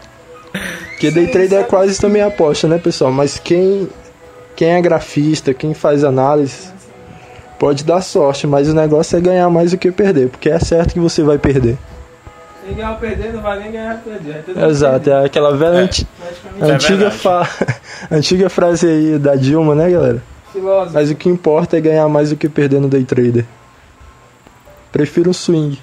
Porque 0.91 1.11
day 1.11 1.27
trader 1.27 1.59
é 1.59 1.63
quase 1.63 1.99
também 1.99 2.21
aposta, 2.21 2.67
né, 2.67 2.77
pessoal? 2.77 3.11
Mas 3.11 3.37
quem, 3.37 3.89
quem 4.55 4.69
é 4.73 4.81
grafista, 4.81 5.53
quem 5.53 5.73
faz 5.73 6.03
análise, 6.03 6.69
pode 7.59 7.83
dar 7.83 8.01
sorte, 8.01 8.45
mas 8.47 8.69
o 8.69 8.73
negócio 8.73 9.17
é 9.17 9.21
ganhar 9.21 9.49
mais 9.49 9.71
do 9.71 9.77
que 9.77 9.91
perder, 9.91 10.29
porque 10.29 10.49
é 10.49 10.59
certo 10.59 10.93
que 10.93 10.99
você 10.99 11.23
vai 11.23 11.37
perder. 11.37 11.77
Nem 12.65 12.75
ganhar 12.75 12.91
ou 12.91 12.97
perder, 12.97 13.33
não 13.33 13.41
vai 13.41 13.59
nem 13.59 13.71
ganhar 13.71 13.95
ou 13.95 14.11
perder. 14.11 14.43
é 14.55 14.65
Exato, 14.69 15.05
perder, 15.05 15.21
é 15.23 15.25
aquela 15.25 15.55
velha 15.55 15.77
É. 15.77 15.81
anti-. 15.81 16.07
É 16.61 16.71
antiga, 16.71 17.09
verdade. 17.09 17.17
fa... 17.17 17.47
antiga 18.11 18.49
frase 18.49 18.87
aí 18.87 19.19
da 19.19 19.35
Dilma, 19.35 19.75
né, 19.75 19.89
galera? 19.89 20.23
Filósofo. 20.51 20.93
Mas 20.93 21.09
o 21.09 21.15
que 21.15 21.27
importa 21.27 21.77
é 21.77 21.81
ganhar 21.81 22.07
mais 22.07 22.29
do 22.29 22.35
que 22.37 22.47
perder 22.47 22.79
no 22.79 22.87
day 22.87 23.03
trader. 23.03 23.45
Prefiro 24.91 25.29
um 25.31 25.33
swing. 25.33 25.79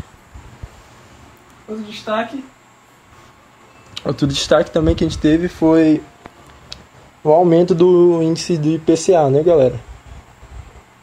Outro 1.69 1.85
destaque, 1.85 2.45
Outro 4.05 4.27
destaque 4.27 4.71
também 4.71 4.95
que 4.95 5.05
a 5.05 5.09
gente 5.09 5.19
teve 5.19 5.47
foi 5.47 6.01
o 7.23 7.31
aumento 7.31 7.75
do 7.75 8.23
índice 8.23 8.57
de 8.57 8.75
IPCA, 8.77 9.29
né, 9.31 9.43
galera? 9.43 9.79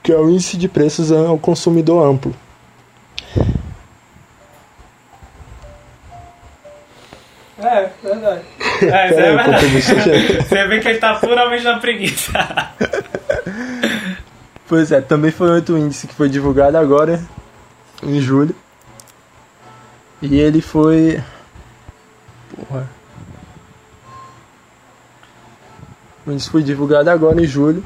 Que 0.04 0.12
é 0.12 0.18
o 0.18 0.30
índice 0.30 0.58
de 0.58 0.68
preços 0.68 1.12
ao 1.12 1.38
consumidor 1.38 2.06
amplo. 2.06 2.34
é, 7.60 7.90
verdade. 8.04 8.42
É, 8.80 9.10
isso 9.10 9.20
é 9.20 9.36
verdade. 9.36 9.68
você- 9.82 10.42
Você 10.48 10.68
vê 10.68 10.80
que 10.80 10.88
ele 10.88 11.00
tá 11.00 11.16
puramente 11.16 11.64
na 11.64 11.80
preguiça. 11.80 12.32
Pois 14.70 14.92
é, 14.92 15.00
também 15.00 15.32
foi 15.32 15.50
outro 15.50 15.78
índice 15.78 16.08
que 16.08 16.14
foi 16.14 16.28
divulgado 16.28 16.78
agora, 16.78 17.22
em 18.04 18.20
julho. 18.20 18.54
E 20.22 20.38
ele 20.42 20.60
foi. 20.62 21.24
Porra. 22.54 22.90
O 26.06 26.16
índice 26.32 26.50
foi 26.50 26.64
divulgado 26.64 27.10
agora 27.10 27.42
em 27.42 27.46
julho. 27.46 27.84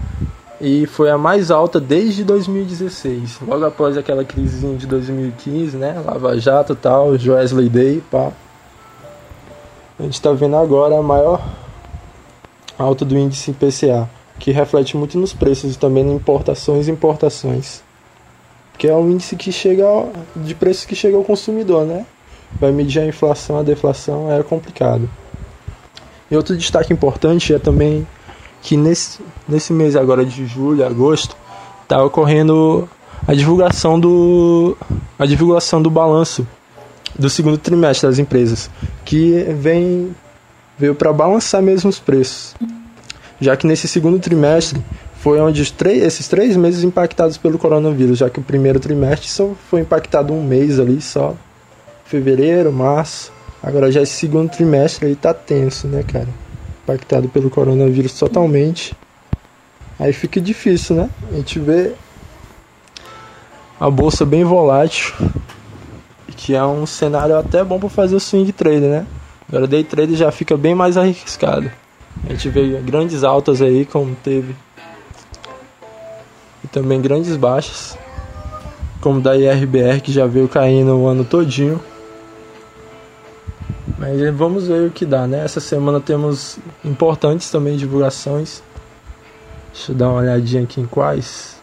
E 0.60 0.86
foi 0.86 1.10
a 1.10 1.18
mais 1.18 1.50
alta 1.50 1.80
desde 1.80 2.24
2016. 2.24 3.40
Logo 3.48 3.66
após 3.66 3.98
aquela 3.98 4.24
crisezinha 4.24 4.78
de 4.78 4.86
2015, 4.86 5.76
né? 5.76 6.00
Lava 6.06 6.40
Jato 6.40 6.76
tal, 6.76 7.18
Joesley 7.18 7.68
Day, 7.68 8.04
pá. 8.12 8.32
A 10.00 10.04
gente 10.04 10.22
tá 10.22 10.32
vendo 10.34 10.56
agora 10.56 10.98
a 10.98 11.02
maior 11.02 11.44
alta 12.78 13.04
do 13.04 13.18
índice 13.18 13.52
IPCA 13.52 14.08
que 14.40 14.52
reflete 14.52 14.98
muito 14.98 15.18
nos 15.18 15.34
preços 15.34 15.76
e 15.76 15.78
também 15.78 16.04
em 16.04 16.16
importações 16.16 16.88
e 16.88 16.92
importações. 16.92 17.84
Que 18.78 18.88
é 18.88 18.96
um 18.96 19.10
índice 19.12 19.36
que 19.36 19.52
chega 19.52 19.86
ao- 19.86 20.12
de 20.36 20.56
preços 20.56 20.86
que 20.86 20.96
chega 20.96 21.16
ao 21.18 21.24
consumidor, 21.24 21.86
né? 21.86 22.06
Vai 22.60 22.72
medir 22.72 23.00
a 23.00 23.06
inflação, 23.06 23.58
a 23.60 23.64
deflação, 23.64 24.32
é 24.32 24.42
complicado. 24.44 25.10
E 26.30 26.36
outro 26.36 26.56
destaque 26.58 26.92
importante 26.94 27.54
é 27.54 27.60
também 27.60 28.08
que 28.62 28.78
nesse, 28.78 29.20
nesse 29.48 29.74
mês 29.74 29.96
agora 29.96 30.26
de 30.26 30.46
julho, 30.46 30.86
agosto, 30.86 31.36
está 31.84 32.04
ocorrendo 32.04 32.88
a 33.28 33.34
divulgação 33.34 34.00
do 34.00 34.78
a 35.18 35.26
divulgação 35.26 35.82
do 35.82 35.90
balanço 35.90 36.48
do 37.18 37.30
segundo 37.30 37.58
trimestre 37.58 38.08
das 38.08 38.20
empresas, 38.20 38.70
que 39.04 39.46
vem 39.58 40.16
veio 40.78 40.96
para 40.96 41.12
balançar 41.12 41.62
mesmo 41.62 41.90
os 41.90 42.00
preços 42.00 42.56
já 43.42 43.58
que 43.58 43.66
nesse 43.66 43.88
segundo 43.88 44.20
trimestre 44.20 44.80
foi 45.16 45.42
onde 45.42 45.62
os 45.62 45.72
três, 45.72 46.04
esses 46.04 46.28
três 46.28 46.56
meses 46.56 46.84
impactados 46.84 47.38
pelo 47.38 47.58
coronavírus, 47.58 48.20
já 48.20 48.30
que 48.30 48.40
o 48.40 48.44
primeiro 48.44 48.80
trimestre 48.80 49.28
só 49.28 49.52
foi 49.70 49.82
impactado 49.82 50.32
um 50.32 50.44
mês 50.44 50.80
ali 50.80 51.02
só, 51.02 51.36
fevereiro, 52.06 52.72
março, 52.72 53.34
agora 53.62 53.92
já 53.92 54.02
esse 54.02 54.14
segundo 54.14 54.50
trimestre 54.50 55.08
aí 55.08 55.16
tá 55.16 55.34
tenso, 55.34 55.88
né, 55.88 56.04
cara? 56.04 56.28
Impactado 56.84 57.30
pelo 57.30 57.50
coronavírus 57.50 58.18
totalmente, 58.18 58.96
aí 60.00 60.12
fica 60.12 60.42
difícil, 60.42 60.96
né? 60.96 61.10
A 61.32 61.36
gente 61.36 61.60
vê 61.60 61.94
a 63.80 63.90
bolsa 63.90 64.26
bem 64.26 64.44
volátil, 64.44 65.14
que 66.36 66.56
é 66.56 66.64
um 66.64 66.86
cenário 66.86 67.38
até 67.38 67.64
bom 67.64 67.80
para 67.80 67.90
fazer 67.90 68.16
o 68.16 68.20
swing 68.20 68.52
trader, 68.52 68.90
né? 68.90 69.06
Agora 69.48 69.68
day 69.68 69.84
trader 69.84 70.16
já 70.16 70.32
fica 70.32 70.56
bem 70.56 70.74
mais 70.74 70.98
arriscado. 70.98 71.72
A 72.26 72.30
gente 72.30 72.50
vê 72.50 72.80
grandes 72.82 73.24
altas 73.24 73.62
aí, 73.62 73.86
como 73.86 74.16
teve. 74.16 74.56
E 76.64 76.68
também 76.68 77.02
grandes 77.02 77.36
baixas. 77.36 77.98
Como 79.02 79.20
da 79.20 79.36
IRBR, 79.36 80.02
que 80.02 80.12
já 80.12 80.28
veio 80.28 80.48
caindo 80.48 80.96
o 80.96 81.08
ano 81.08 81.26
todinho. 81.26 81.82
Mas 83.98 84.20
vamos 84.36 84.68
ver 84.68 84.88
o 84.88 84.92
que 84.92 85.06
dá, 85.06 85.28
né? 85.28 85.44
Essa 85.44 85.60
semana 85.60 86.00
temos 86.00 86.58
importantes 86.84 87.50
também 87.50 87.78
divulgações. 87.78 88.64
Deixa 89.74 89.92
eu 89.92 89.96
dar 89.96 90.10
uma 90.10 90.20
olhadinha 90.20 90.64
aqui 90.64 90.82
em 90.82 90.86
quais. 90.86 91.62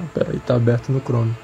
Ah, 0.00 0.04
Pera 0.14 0.30
aí, 0.32 0.38
tá 0.40 0.54
aberto 0.54 0.90
no 0.90 1.00
Chrome. 1.00 1.34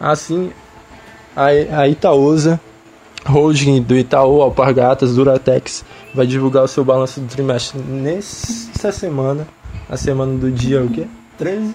Assim, 0.00 0.52
a, 1.36 1.46
a 1.46 1.88
Itaúsa, 1.88 2.60
holding 3.24 3.82
do 3.82 3.96
Itaú, 3.96 4.42
Alpargatas, 4.42 5.14
Duratex, 5.14 5.84
vai 6.14 6.26
divulgar 6.26 6.64
o 6.64 6.68
seu 6.68 6.84
balanço 6.84 7.20
do 7.20 7.28
trimestre 7.28 7.80
nessa 7.80 8.90
semana, 8.90 9.46
a 9.88 9.96
semana 9.96 10.36
do 10.36 10.50
dia 10.50 10.82
o 10.82 10.88
quê? 10.88 11.06
13? 11.42 11.74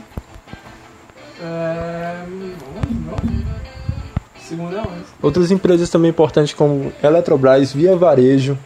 É. 1.41 2.25
Não, 2.25 3.11
não. 3.11 3.47
Segunda 4.39 4.79
11. 4.79 4.87
Outras 5.21 5.51
empresas 5.51 5.89
também 5.89 6.09
importantes 6.09 6.53
como 6.53 6.93
Eletrobras, 7.03 7.73
Via 7.73 7.97
Varejo, 7.97 8.57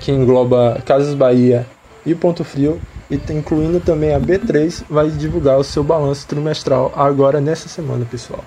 que 0.00 0.10
engloba 0.10 0.80
Casas 0.86 1.14
Bahia 1.14 1.66
e 2.06 2.14
Ponto 2.14 2.42
Frio, 2.44 2.80
e 3.10 3.18
tá 3.18 3.34
incluindo 3.34 3.78
também 3.78 4.14
a 4.14 4.18
B3, 4.18 4.84
vai 4.88 5.10
divulgar 5.10 5.58
o 5.58 5.64
seu 5.64 5.84
balanço 5.84 6.26
trimestral 6.26 6.90
agora 6.96 7.38
nessa 7.38 7.68
semana, 7.68 8.06
pessoal. 8.06 8.42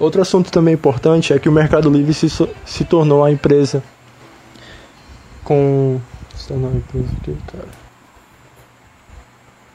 Outro 0.00 0.20
assunto 0.20 0.50
também 0.50 0.74
importante 0.74 1.32
é 1.32 1.38
que 1.38 1.48
o 1.48 1.52
Mercado 1.52 1.88
Livre 1.88 2.12
se, 2.12 2.28
se 2.28 2.84
tornou 2.84 3.24
a 3.24 3.30
empresa 3.30 3.84
com. 5.44 6.00
Se 6.34 6.48
tornou 6.48 6.72
a 6.72 6.74
empresa 6.74 7.06
o 7.06 7.20
quê, 7.22 7.34
cara? 7.46 7.81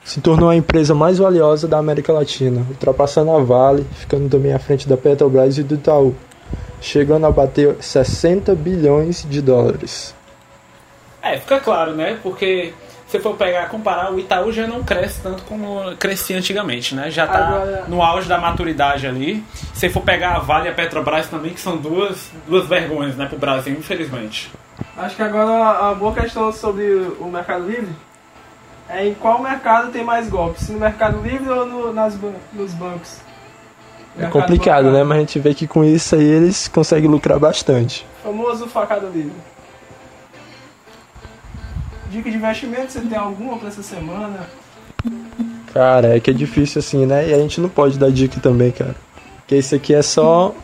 Se 0.08 0.22
tornou 0.22 0.50
a 0.50 0.56
empresa 0.56 0.96
mais 0.96 1.18
valiosa 1.18 1.68
da 1.68 1.78
América 1.78 2.14
Latina, 2.14 2.66
ultrapassando 2.70 3.30
a 3.30 3.40
Vale, 3.44 3.86
ficando 3.92 4.30
também 4.30 4.54
à 4.54 4.58
frente 4.58 4.88
da 4.88 4.96
Petrobras 4.96 5.58
e 5.58 5.64
do 5.64 5.76
Itaú, 5.76 6.16
chegando 6.80 7.26
a 7.26 7.30
bater 7.32 7.76
60 7.82 8.56
bilhões 8.56 9.28
de 9.30 9.42
dólares. 9.42 10.16
É, 11.22 11.38
fica 11.38 11.60
claro, 11.60 11.92
né? 11.92 12.18
Porque 12.24 12.74
se 13.06 13.20
for 13.20 13.36
pegar, 13.36 13.68
comparar, 13.68 14.14
o 14.14 14.18
Itaú 14.18 14.50
já 14.50 14.66
não 14.66 14.82
cresce 14.82 15.20
tanto 15.22 15.44
como 15.44 15.94
crescia 15.98 16.38
antigamente, 16.38 16.96
né? 16.96 17.12
Já 17.12 17.28
tá 17.28 17.46
Agora- 17.46 17.84
no 17.90 18.02
auge 18.02 18.30
da 18.30 18.38
maturidade 18.38 19.06
ali. 19.06 19.44
Se 19.74 19.90
for 19.90 20.04
pegar 20.04 20.38
a 20.38 20.40
Vale 20.40 20.68
e 20.68 20.72
a 20.72 20.74
Petrobras 20.74 21.28
também, 21.28 21.52
que 21.54 21.60
são 21.60 21.76
duas, 21.76 22.32
duas 22.48 22.66
vergonhas, 22.66 23.18
né, 23.18 23.26
pro 23.26 23.38
Brasil, 23.38 23.74
infelizmente. 23.74 24.50
Acho 24.96 25.18
que 25.18 25.22
agora 25.22 25.90
a 25.90 25.94
boa 25.94 26.14
questão 26.14 26.50
sobre 26.54 26.86
o 27.20 27.26
Mercado 27.26 27.68
Livre 27.68 27.90
é 28.90 29.08
em 29.08 29.14
qual 29.14 29.42
mercado 29.42 29.92
tem 29.92 30.04
mais 30.04 30.30
golpes, 30.30 30.64
se 30.66 30.72
no 30.72 30.80
Mercado 30.80 31.22
Livre 31.22 31.50
ou 31.50 31.66
no- 31.66 31.94
nas, 31.94 32.16
nos 32.54 32.74
bancos. 32.74 33.18
É 34.18 34.22
Mercado 34.22 34.42
complicado, 34.42 34.84
né? 34.86 34.90
bancário. 34.92 35.08
Mas 35.08 35.18
a 35.18 35.20
gente 35.22 35.40
vê 35.40 35.54
que 35.54 35.68
com 35.68 35.84
isso 35.84 36.16
aí 36.16 36.24
eles 36.24 36.68
conseguem 36.68 37.10
lucrar 37.10 37.38
bastante. 37.40 38.06
Famoso 38.24 38.68
facada 38.68 39.08
livre. 39.08 39.34
Dica 42.10 42.32
de 42.32 42.38
investimento, 42.38 42.92
você 42.92 43.02
tem 43.02 43.18
alguma 43.18 43.58
pra 43.58 43.68
essa 43.68 43.84
semana? 43.84 44.40
Cara, 45.74 46.16
é 46.16 46.20
que 46.20 46.32
é 46.32 46.34
difícil 46.34 46.80
assim, 46.80 47.06
né? 47.06 47.30
E 47.30 47.34
a 47.34 47.38
gente 47.38 47.60
não 47.60 47.70
pode 47.70 48.00
dar 48.00 48.10
dica 48.10 48.40
também, 48.40 48.72
cara. 48.72 48.96
Porque 49.40 49.58
isso 49.58 49.76
aqui 49.76 49.94
é 49.94 50.02
só 50.02 50.56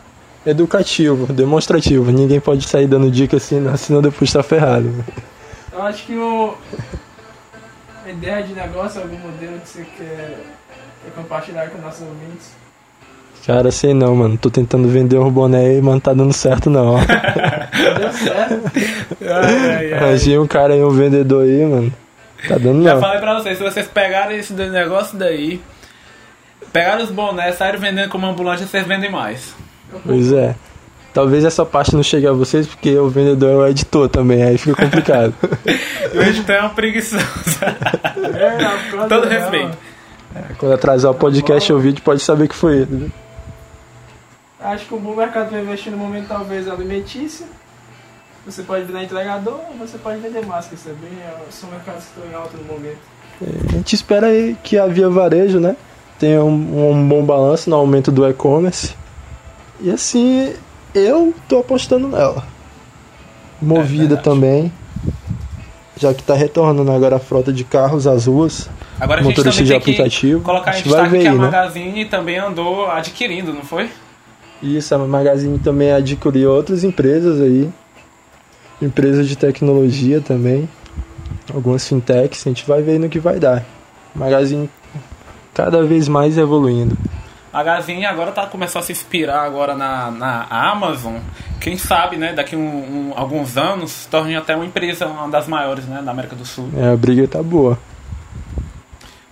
educativo, 0.46 1.30
demonstrativo. 1.32 2.10
Ninguém 2.10 2.40
pode 2.40 2.66
sair 2.66 2.86
dando 2.86 3.10
dica 3.10 3.36
assim, 3.36 3.60
não, 3.60 3.76
senão 3.76 4.00
depois 4.02 4.32
tá 4.32 4.42
ferrado. 4.42 5.04
Eu 5.72 5.82
acho 5.82 6.06
que 6.06 6.14
o. 6.16 6.54
Ideia 8.06 8.42
de 8.42 8.52
negócio, 8.52 9.00
algum 9.00 9.16
modelo 9.18 9.58
que 9.60 9.68
você 9.68 9.86
quer, 9.96 10.38
quer 11.02 11.10
compartilhar 11.14 11.68
com 11.70 11.80
nossos 11.80 12.02
ouvintes. 12.02 12.52
Cara, 13.46 13.70
sei 13.70 13.92
não, 13.92 14.14
mano. 14.16 14.38
Tô 14.38 14.50
tentando 14.50 14.88
vender 14.88 15.18
um 15.18 15.30
boné 15.30 15.58
aí, 15.66 15.82
mas 15.82 15.94
não 15.94 16.00
tá 16.00 16.12
dando 16.14 16.32
certo 16.32 16.70
não. 16.70 16.96
Deu 17.98 18.12
certo. 18.12 18.72
Ai, 19.22 19.56
ai, 19.56 19.92
ai. 19.92 19.92
Arranjei 19.94 20.38
um 20.38 20.46
cara 20.46 20.74
aí, 20.74 20.82
um 20.82 20.90
vendedor 20.90 21.44
aí, 21.44 21.64
mano. 21.64 21.92
Tá 22.48 22.56
dando 22.58 22.82
Já 22.82 22.94
não. 22.94 23.00
falei 23.00 23.20
pra 23.20 23.34
vocês, 23.34 23.56
se 23.58 23.64
vocês 23.64 23.86
pegarem 23.86 24.38
esse 24.38 24.52
negócio 24.52 25.18
daí, 25.18 25.60
pegaram 26.72 27.04
os 27.04 27.10
bonés, 27.10 27.56
saíram 27.56 27.78
vendendo 27.78 28.10
como 28.10 28.26
ambulante, 28.26 28.64
vocês 28.64 28.86
vendem 28.86 29.10
mais. 29.10 29.54
Pois 30.04 30.32
é. 30.32 30.54
Talvez 31.14 31.44
essa 31.44 31.64
parte 31.64 31.94
não 31.94 32.02
chegue 32.02 32.26
a 32.26 32.32
vocês, 32.32 32.66
porque 32.66 32.98
o 32.98 33.08
vendedor 33.08 33.50
é 33.50 33.54
o 33.54 33.66
editor 33.68 34.08
também, 34.08 34.42
aí 34.42 34.58
fica 34.58 34.82
complicado. 34.82 35.32
O 36.14 36.22
editor 36.22 36.54
é 36.54 36.62
um 36.62 36.68
preguiçoso. 36.68 37.24
É, 37.64 38.56
causa 38.90 39.08
Todo 39.08 39.26
respeito. 39.26 39.76
Quando 40.58 40.72
atrasar 40.72 41.10
o 41.10 41.14
podcast 41.14 41.72
ou 41.72 41.78
o 41.78 41.82
vídeo, 41.82 42.02
pode 42.04 42.22
saber 42.22 42.46
que 42.46 42.54
foi 42.54 42.82
ele. 42.82 42.96
né? 42.96 43.10
Acho 44.60 44.86
que 44.86 44.94
o 44.94 44.98
bom 44.98 45.16
mercado 45.16 45.50
vai 45.50 45.60
investir 45.60 45.90
no 45.90 45.98
momento 45.98 46.28
talvez 46.28 46.68
alimentício. 46.68 47.46
Você 48.46 48.62
pode 48.62 48.84
virar 48.84 49.02
entregador 49.02 49.58
ou 49.70 49.76
você 49.76 49.98
pode 49.98 50.20
vender 50.20 50.46
máscara, 50.46 50.76
é 50.86 50.90
bem, 50.90 51.18
são 51.50 51.68
mercados 51.70 52.04
que 52.04 52.20
estão 52.20 52.30
em 52.30 52.34
alta 52.34 52.56
no 52.56 52.64
momento. 52.64 52.98
A 53.68 53.72
gente 53.72 53.94
espera 53.94 54.28
aí 54.28 54.56
que 54.62 54.78
a 54.78 54.86
Via 54.86 55.08
Varejo, 55.08 55.58
né, 55.58 55.76
tenha 56.18 56.44
um, 56.44 56.90
um 56.92 57.08
bom 57.08 57.24
balanço 57.24 57.68
no 57.68 57.76
aumento 57.76 58.12
do 58.12 58.28
e-commerce. 58.28 58.94
E 59.80 59.90
assim, 59.90 60.54
eu 60.94 61.34
tô 61.48 61.58
apostando 61.58 62.08
nela. 62.08 62.44
Movida 63.60 64.16
verdade. 64.16 64.22
também. 64.22 64.72
Já 65.96 66.12
que 66.12 66.22
tá 66.22 66.34
retornando 66.34 66.90
agora 66.90 67.16
a 67.16 67.20
frota 67.20 67.52
de 67.52 67.64
carros 67.64 68.06
às 68.06 68.26
ruas. 68.26 68.68
Agora 68.98 69.20
a 69.20 69.24
gente 69.24 69.36
Motorista 69.36 69.62
de 69.62 69.70
tem 69.70 69.80
que 69.80 69.90
aplicativo, 69.90 70.40
colocar 70.42 70.70
a 70.70 70.74
gente 70.74 70.88
vai 70.88 71.08
ver 71.08 71.20
que 71.20 71.26
a 71.28 71.32
aí, 71.32 71.38
né? 71.38 71.44
Magazine 71.44 72.04
também 72.06 72.38
andou 72.38 72.90
adquirindo, 72.90 73.52
não 73.52 73.62
foi? 73.62 73.88
Isso, 74.62 74.94
a 74.94 74.98
Magazine 74.98 75.58
também 75.58 75.92
adquiriu 75.92 76.50
outras 76.50 76.84
empresas 76.84 77.40
aí. 77.40 77.68
Empresas 78.80 79.28
de 79.28 79.36
tecnologia 79.36 80.20
também. 80.20 80.68
Algumas 81.52 81.86
fintechs, 81.86 82.46
a 82.46 82.50
gente 82.50 82.66
vai 82.66 82.82
ver 82.82 82.98
no 82.98 83.08
que 83.08 83.18
vai 83.18 83.38
dar. 83.38 83.64
Magazine 84.14 84.68
cada 85.52 85.82
vez 85.84 86.08
mais 86.08 86.38
evoluindo. 86.38 86.96
Magazine 87.54 88.04
agora 88.04 88.32
tá 88.32 88.46
começando 88.46 88.82
a 88.82 88.86
se 88.86 88.92
inspirar 88.92 89.42
agora 89.44 89.74
na, 89.76 90.10
na 90.10 90.46
Amazon. 90.50 91.18
Quem 91.60 91.78
sabe, 91.78 92.16
né, 92.16 92.32
daqui 92.32 92.56
um, 92.56 92.60
um- 93.10 93.12
alguns 93.16 93.56
anos 93.56 94.06
torne 94.10 94.34
até 94.36 94.54
uma 94.56 94.66
empresa, 94.66 95.06
uma 95.06 95.28
das 95.28 95.46
maiores, 95.46 95.84
né, 95.86 96.02
da 96.02 96.10
América 96.10 96.34
do 96.36 96.44
Sul. 96.44 96.68
É, 96.76 96.92
a 96.92 96.96
briga 96.96 97.26
tá 97.28 97.42
boa. 97.42 97.78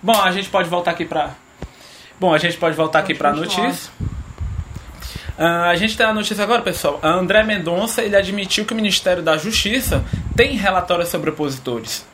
Bom, 0.01 0.19
a 0.19 0.31
gente 0.31 0.49
pode 0.49 0.69
voltar 0.69 0.91
aqui 0.91 1.05
pra. 1.05 1.31
Bom, 2.19 2.33
a 2.33 2.37
gente 2.37 2.57
pode 2.57 2.75
voltar 2.75 2.99
aqui 2.99 3.13
pra 3.13 3.33
continuar. 3.33 3.67
notícia. 3.67 3.91
Ah, 5.37 5.69
a 5.69 5.75
gente 5.75 5.97
tem 5.97 6.05
a 6.05 6.13
notícia 6.13 6.43
agora, 6.43 6.61
pessoal. 6.61 6.99
A 7.01 7.09
André 7.09 7.43
Mendonça 7.43 8.01
ele 8.01 8.15
admitiu 8.15 8.65
que 8.65 8.73
o 8.73 8.75
Ministério 8.75 9.21
da 9.23 9.35
Justiça 9.37 10.03
tem 10.35 10.55
relatórios 10.55 11.09
sobre 11.09 11.29
opositores. 11.31 12.05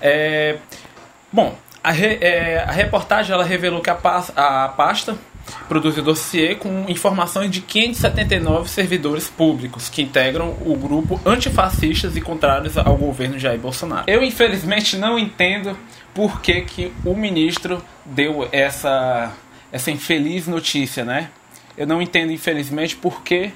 É, 0.00 0.56
bom, 1.32 1.54
a, 1.82 1.90
re- 1.92 2.18
é, 2.20 2.58
a 2.66 2.72
reportagem 2.72 3.32
ela 3.32 3.44
revelou 3.44 3.80
que 3.80 3.90
a, 3.90 3.94
pas- 3.94 4.32
a 4.36 4.68
pasta 4.68 5.16
produziu 5.66 6.02
dossiê 6.02 6.54
com 6.54 6.84
informações 6.88 7.50
de 7.50 7.60
579 7.62 8.68
servidores 8.68 9.28
públicos 9.28 9.88
que 9.88 10.02
integram 10.02 10.56
o 10.60 10.76
grupo 10.76 11.18
antifascistas 11.24 12.16
e 12.16 12.20
contrários 12.20 12.76
ao 12.76 12.96
governo 12.96 13.38
Jair 13.38 13.58
Bolsonaro. 13.58 14.04
Eu, 14.06 14.22
infelizmente, 14.22 14.96
não 14.96 15.18
entendo 15.18 15.76
por 16.14 16.40
que, 16.42 16.60
que 16.62 16.92
o 17.04 17.14
ministro 17.14 17.82
deu 18.04 18.46
essa, 18.52 19.32
essa 19.72 19.90
infeliz 19.90 20.46
notícia, 20.46 21.04
né? 21.04 21.30
Eu 21.76 21.86
não 21.86 22.02
entendo, 22.02 22.32
infelizmente, 22.32 22.96
por 22.96 23.22
que, 23.22 23.50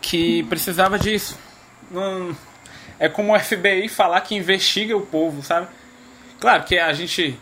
que 0.00 0.42
precisava 0.44 0.98
disso. 0.98 1.36
Não, 1.90 2.36
é 2.98 3.08
como 3.08 3.34
o 3.34 3.38
FBI 3.40 3.88
falar 3.88 4.20
que 4.20 4.34
investiga 4.36 4.96
o 4.96 5.00
povo, 5.00 5.42
sabe? 5.42 5.66
Claro 6.38 6.62
que 6.64 6.78
a 6.78 6.92
gente, 6.92 7.36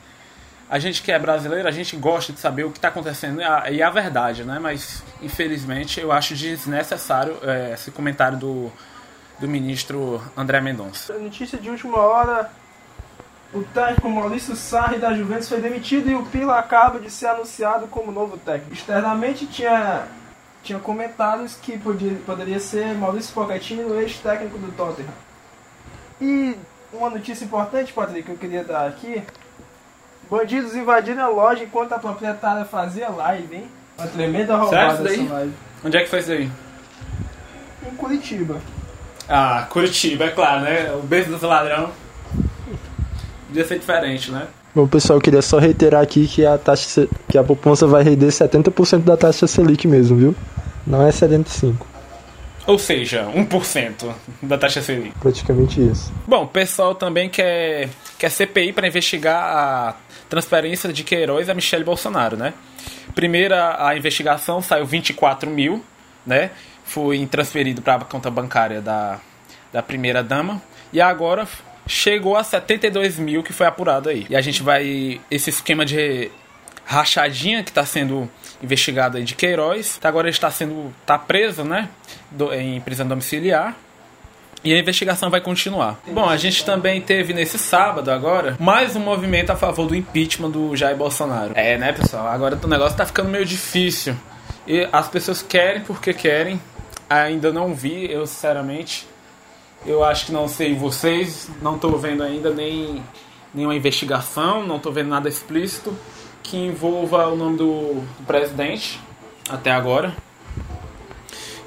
a 0.73 0.79
gente 0.79 1.03
que 1.03 1.13
é 1.13 1.19
brasileiro, 1.19 1.69
a 1.69 1.71
gente 1.71 1.95
gosta 1.97 2.33
de 2.33 2.41
saber 2.41 2.65
o 2.65 2.71
que 2.71 2.79
está 2.79 2.89
acontecendo 2.89 3.43
e 3.43 3.45
a, 3.45 3.71
e 3.71 3.83
a 3.83 3.91
verdade, 3.91 4.43
né? 4.43 4.59
Mas 4.59 5.03
infelizmente 5.21 6.01
eu 6.01 6.11
acho 6.11 6.35
desnecessário 6.35 7.37
é, 7.43 7.75
esse 7.75 7.91
comentário 7.91 8.39
do, 8.39 8.73
do 9.39 9.47
ministro 9.47 10.23
André 10.35 10.63
Mendonça. 10.63 11.13
Notícia 11.19 11.59
de 11.59 11.69
última 11.69 11.99
hora: 11.99 12.51
o 13.53 13.63
técnico 13.65 14.09
Maurício 14.09 14.57
Sarri 14.57 14.99
da 14.99 15.13
Juventus 15.13 15.47
foi 15.47 15.61
demitido 15.61 16.09
e 16.09 16.15
o 16.15 16.25
Pila 16.25 16.59
acaba 16.59 16.99
de 16.99 17.11
ser 17.11 17.27
anunciado 17.27 17.87
como 17.89 18.11
novo 18.11 18.39
técnico. 18.39 18.73
Externamente 18.73 19.47
tinha, 19.47 20.07
tinha 20.63 20.79
comentários 20.79 21.55
que 21.55 21.77
podia, 21.77 22.17
poderia 22.25 22.59
ser 22.59 22.95
Maurício 22.95 23.35
Pochettino, 23.35 24.01
ex-técnico 24.01 24.57
do 24.57 24.73
Tottenham. 24.75 25.13
E 26.19 26.57
uma 26.91 27.11
notícia 27.11 27.45
importante, 27.45 27.93
Patrick, 27.93 28.23
que 28.23 28.31
eu 28.31 28.39
queria 28.39 28.65
dar 28.65 28.89
aqui: 28.89 29.23
bandidos 30.31 30.75
invadiram 30.75 31.23
a 31.25 31.29
loja 31.29 31.65
enquanto 31.65 31.93
a 31.93 31.99
proprietária 31.99 32.65
fazia 32.65 33.09
live, 33.11 33.55
hein? 33.55 33.65
Uma 33.99 34.07
tremenda 34.09 34.57
roubada 34.57 34.77
Sério 34.77 34.95
isso 34.95 35.03
daí? 35.05 35.25
essa 35.27 35.35
live. 35.35 35.53
Onde 35.85 35.97
é 35.97 36.01
que 36.03 36.09
foi 36.09 36.19
isso 36.21 36.33
aí? 36.33 36.51
Em 37.91 37.95
Curitiba. 37.97 38.57
Ah, 39.29 39.67
Curitiba, 39.71 40.25
é 40.25 40.31
claro, 40.31 40.61
né? 40.63 40.93
O 40.95 41.03
berço 41.03 41.31
dos 41.31 41.43
ladrão. 41.43 41.91
Podia 43.49 43.65
ser 43.67 43.79
diferente, 43.79 44.31
né? 44.31 44.47
Bom, 44.75 44.87
pessoal, 44.87 45.19
eu 45.19 45.23
queria 45.23 45.43
só 45.43 45.59
reiterar 45.59 46.01
aqui 46.03 46.27
que 46.27 46.47
a 46.47 46.57
taxa 46.57 47.07
que 47.29 47.37
a 47.37 47.45
poupança 47.45 47.87
vai 47.87 48.03
render 48.03 48.29
70% 48.29 49.01
da 49.01 49.17
taxa 49.17 49.47
Selic 49.47 49.87
mesmo, 49.87 50.17
viu? 50.17 50.35
Não 50.87 51.07
é 51.07 51.13
75, 51.13 51.87
Ou 52.67 52.79
seja, 52.79 53.27
1% 53.37 54.11
da 54.43 54.57
taxa 54.57 54.81
Selic. 54.81 55.13
praticamente 55.21 55.79
isso. 55.81 56.11
Bom, 56.27 56.45
o 56.45 56.49
pessoal 56.49 56.95
também 56.95 57.29
quer, 57.29 57.91
quer 58.19 58.31
CPI 58.31 58.73
para 58.73 58.87
investigar 58.89 59.43
a 59.45 59.95
transferência 60.33 60.91
de 60.91 61.05
Queiroz 61.05 61.51
a 61.51 61.55
Michele 61.55 61.85
Bolsonaro, 61.85 62.39
né? 62.39 62.55
Primeira, 63.15 63.77
a 63.87 63.95
investigação 63.95 64.63
saiu 64.63 64.87
24 64.87 65.51
mil, 65.51 65.85
né? 66.27 66.51
Foi 66.87 67.27
transferido 67.27 67.83
para 67.83 67.97
a 67.97 68.05
conta 68.07 68.31
bancária 68.31 68.81
da, 68.81 69.21
da 69.71 69.83
primeira 69.83 70.23
dama. 70.23 70.63
E 70.91 71.03
agora 71.03 71.47
chegou 71.87 72.35
a 72.35 72.43
72 72.43 73.19
mil 73.19 73.43
que 73.43 73.53
foi 73.53 73.67
apurado 73.67 74.09
aí. 74.09 74.27
E 74.31 74.35
a 74.35 74.41
gente 74.41 74.63
vai. 74.63 75.21
Esse 75.31 75.51
esquema 75.51 75.85
de 75.85 76.31
rachadinha 76.87 77.63
que 77.63 77.71
está 77.71 77.85
sendo 77.85 78.27
investigado 78.63 79.19
aí 79.19 79.25
de 79.25 79.35
Queiroz. 79.35 79.99
Tá, 79.99 80.09
Agora 80.09 80.29
ele 80.29 80.35
está 80.35 80.51
sendo. 80.51 80.95
tá 81.05 81.19
preso, 81.19 81.63
né? 81.63 81.91
Do- 82.31 82.55
em 82.55 82.81
prisão 82.81 83.07
domiciliar. 83.07 83.77
E 84.65 84.73
a 84.73 84.79
investigação 84.79 85.29
vai 85.29 85.41
continuar. 85.41 86.01
Bom, 86.07 86.29
a 86.29 86.37
gente 86.37 86.65
também 86.65 87.01
teve 87.01 87.33
nesse 87.33 87.59
sábado 87.59 88.11
agora 88.11 88.57
mais 88.61 88.95
um 88.95 89.01
movimento 89.01 89.51
a 89.51 89.57
favor 89.57 89.89
do 89.89 89.95
impeachment 89.95 90.51
do 90.51 90.77
Jair 90.77 90.97
Bolsonaro. 90.97 91.53
É, 91.57 91.77
né, 91.77 91.93
pessoal? 91.93 92.29
Agora 92.29 92.59
o 92.63 92.69
negócio 92.69 92.97
tá 92.97 93.05
ficando 93.05 93.29
meio 93.29 93.45
difícil. 93.45 94.15
E 94.67 94.89
as 94.93 95.09
pessoas 95.09 95.43
querem 95.43 95.83
porque 95.83 96.15
querem. 96.15 96.61
Ainda 97.11 97.53
não 97.53 97.75
vi, 97.75 98.11
eu 98.11 98.27
sinceramente. 98.27 99.07
Eu 99.85 100.05
acho 100.05 100.27
que 100.27 100.33
não 100.33 100.47
sei 100.47 100.75
vocês. 100.75 101.51
Não 101.61 101.77
tô 101.77 101.97
vendo 101.97 102.23
ainda 102.23 102.51
nem 102.51 103.03
nenhuma 103.53 103.75
investigação, 103.75 104.67
não 104.67 104.79
tô 104.79 104.91
vendo 104.91 105.09
nada 105.09 105.29
explícito 105.29 105.95
que 106.43 106.57
envolva 106.57 107.27
o 107.29 107.37
nome 107.37 107.57
do, 107.57 107.95
do 107.95 108.27
presidente 108.27 109.01
até 109.49 109.71
agora. 109.71 110.15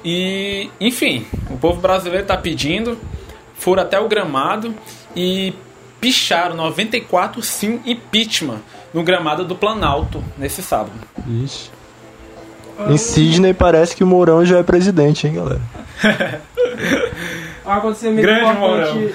E, 0.08 0.70
enfim, 0.80 1.26
o 1.50 1.56
povo 1.56 1.80
brasileiro 1.80 2.22
está 2.22 2.36
pedindo, 2.36 2.96
foram 3.58 3.82
até 3.82 3.98
o 3.98 4.06
gramado 4.06 4.72
e 5.16 5.52
picharam 6.00 6.54
94 6.54 7.42
sim 7.42 7.80
impeachment 7.84 8.60
no 8.94 9.02
gramado 9.02 9.44
do 9.44 9.56
Planalto 9.56 10.22
nesse 10.38 10.62
sábado. 10.62 10.92
Ixi. 11.26 11.70
Em 12.88 12.96
Sydney 12.96 13.52
parece 13.52 13.96
que 13.96 14.04
o 14.04 14.06
Mourão 14.06 14.44
já 14.44 14.58
é 14.58 14.62
presidente, 14.62 15.26
hein, 15.26 15.34
galera? 15.34 15.60
Um 17.66 17.70
acontecimento 17.70 18.22
Grande 18.22 18.42
importante 18.50 18.94
Mourão. 18.94 19.12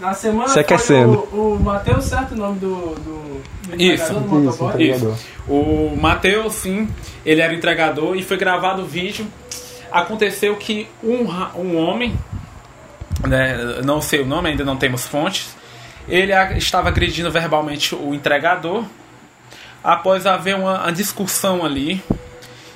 na 0.00 0.12
semana 0.12 0.48
Se 0.48 0.54
foi 0.54 0.62
aquecendo. 0.62 1.28
o, 1.32 1.54
o 1.54 1.60
Matheus, 1.60 2.04
certo 2.06 2.32
o 2.32 2.36
nome 2.36 2.58
do, 2.58 2.74
do, 2.96 3.42
do 3.68 3.80
Isso. 3.80 4.12
entregador 4.12 4.72
do 4.74 4.82
Isso. 4.82 5.08
Isso. 5.08 5.18
O 5.46 5.96
Matheus, 6.00 6.52
sim, 6.54 6.88
ele 7.24 7.40
era 7.40 7.54
entregador 7.54 8.16
e 8.16 8.22
foi 8.24 8.36
gravado 8.36 8.82
o 8.82 8.84
vídeo. 8.84 9.24
Aconteceu 9.92 10.56
que 10.56 10.88
um, 11.02 11.26
um 11.54 11.76
homem, 11.76 12.16
né, 13.26 13.80
não 13.84 14.00
sei 14.00 14.20
o 14.22 14.26
nome, 14.26 14.50
ainda 14.50 14.64
não 14.64 14.76
temos 14.76 15.06
fontes, 15.06 15.54
ele 16.08 16.32
estava 16.56 16.88
agredindo 16.88 17.30
verbalmente 17.30 17.94
o 17.94 18.14
entregador. 18.14 18.84
Após 19.84 20.26
haver 20.26 20.56
uma, 20.56 20.82
uma 20.82 20.92
discussão 20.92 21.64
ali, 21.64 22.02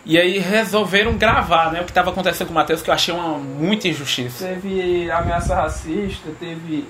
E 0.08 0.16
aí 0.16 0.38
resolveram 0.38 1.16
gravar, 1.18 1.72
né? 1.72 1.80
O 1.80 1.84
que 1.84 1.90
estava 1.90 2.10
acontecendo 2.10 2.46
com 2.46 2.52
o 2.52 2.54
Matheus, 2.54 2.80
que 2.80 2.88
eu 2.88 2.94
achei 2.94 3.12
uma 3.12 3.36
muita 3.38 3.88
injustiça. 3.88 4.46
Teve 4.46 5.10
ameaça 5.10 5.56
racista, 5.56 6.30
teve 6.38 6.86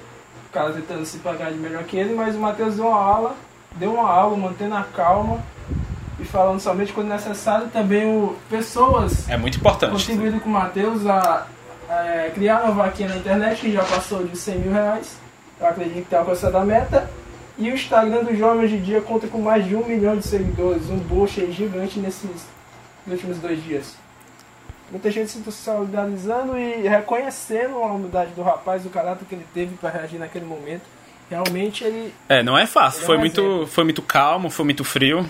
cara 0.53 0.73
tentando 0.73 1.05
se 1.07 1.19
pagar 1.19 1.51
de 1.51 1.59
melhor 1.59 1.83
que 1.85 1.97
ele, 1.97 2.15
mas 2.15 2.35
o 2.35 2.39
Matheus 2.39 2.77
deu 2.77 2.87
uma 2.87 3.01
aula, 3.01 3.37
deu 3.77 3.95
uma 3.95 4.09
aula, 4.09 4.37
mantendo 4.37 4.75
a 4.75 4.83
calma 4.83 5.43
e 6.19 6.25
falando 6.25 6.61
somente 6.61 6.93
quando 6.93 7.09
necessário. 7.09 7.69
Também 7.69 8.07
o 8.07 8.37
pessoas 8.51 9.29
É 9.29 9.37
muito 9.37 9.59
importante. 9.59 9.93
contribuíram 9.93 10.39
com 10.41 10.49
o 10.49 10.53
Matheus 10.53 11.07
a, 11.07 11.47
é, 11.89 12.31
criar 12.35 12.63
uma 12.65 12.73
vaquinha 12.73 13.09
na 13.09 13.17
internet 13.17 13.61
que 13.61 13.73
já 13.73 13.83
passou 13.85 14.25
de 14.25 14.37
100 14.37 14.59
mil 14.59 14.73
reais. 14.73 15.17
Eu 15.61 15.67
acredito 15.67 15.95
que 15.95 16.01
está 16.03 16.19
alcançando 16.19 16.57
a 16.59 16.65
meta. 16.65 17.09
E 17.59 17.71
o 17.71 17.75
Instagram 17.75 18.25
do 18.25 18.37
Jovem 18.37 18.65
hoje 18.65 18.77
em 18.77 18.83
dia 18.83 19.01
conta 19.01 19.27
com 19.29 19.41
mais 19.41 19.65
de 19.65 19.75
um 19.75 19.85
milhão 19.87 20.17
de 20.17 20.27
seguidores, 20.27 20.91
um 20.91 20.99
boost 20.99 21.51
gigante 21.53 21.99
nesses 21.99 22.29
últimos 23.07 23.39
dois 23.39 23.63
dias. 23.65 23.95
Muita 24.91 25.11
gente 25.11 25.31
se 25.31 25.53
solidarizando 25.53 26.57
e 26.59 26.87
reconhecendo 26.87 27.79
a 27.83 27.87
humildade 27.87 28.31
do 28.33 28.43
rapaz, 28.43 28.85
o 28.85 28.91
caráter 28.91 29.25
que 29.27 29.35
ele 29.35 29.47
teve 29.55 29.75
para 29.77 29.91
reagir 29.91 30.19
naquele 30.19 30.45
momento. 30.45 30.83
Realmente 31.31 31.83
ele 31.83 32.13
É, 32.29 32.43
não 32.43 32.57
é 32.57 32.67
fácil. 32.67 33.03
É 33.03 33.07
Foi 33.07 33.17
um 33.17 33.21
muito, 33.21 33.41
exemplo. 33.41 33.67
foi 33.67 33.85
muito 33.85 34.03
calmo, 34.03 34.51
foi 34.51 34.65
muito 34.65 34.85
frio. 34.85 35.27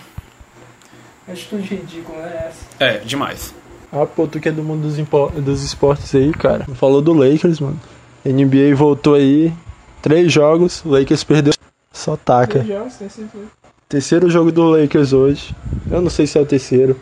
É 1.27 1.31
atitude 1.31 1.75
ridícula, 1.75 2.19
né? 2.19 2.47
Essa. 2.47 2.83
É, 2.83 2.97
demais. 2.99 3.53
Ah, 3.91 4.05
pô, 4.05 4.27
tu 4.27 4.39
que 4.39 4.49
é 4.49 4.51
do 4.51 4.63
mundo 4.63 4.87
dos, 4.87 5.43
dos 5.43 5.63
esportes 5.63 6.13
aí, 6.13 6.31
cara. 6.31 6.65
Falou 6.75 7.01
do 7.01 7.13
Lakers, 7.13 7.59
mano. 7.59 7.79
NBA 8.25 8.75
voltou 8.75 9.15
aí. 9.15 9.53
Três 10.01 10.31
jogos, 10.31 10.83
o 10.85 10.89
Lakers 10.89 11.23
perdeu. 11.23 11.53
Só 11.91 12.15
taca. 12.15 12.59
Três 12.59 12.67
jogos, 12.67 12.95
tem 12.95 13.09
certeza. 13.09 13.45
Terceiro 13.89 14.29
jogo 14.29 14.51
do 14.51 14.63
Lakers 14.69 15.13
hoje. 15.13 15.55
Eu 15.89 16.01
não 16.01 16.09
sei 16.09 16.27
se 16.27 16.37
é 16.37 16.41
o 16.41 16.45
terceiro. 16.45 16.99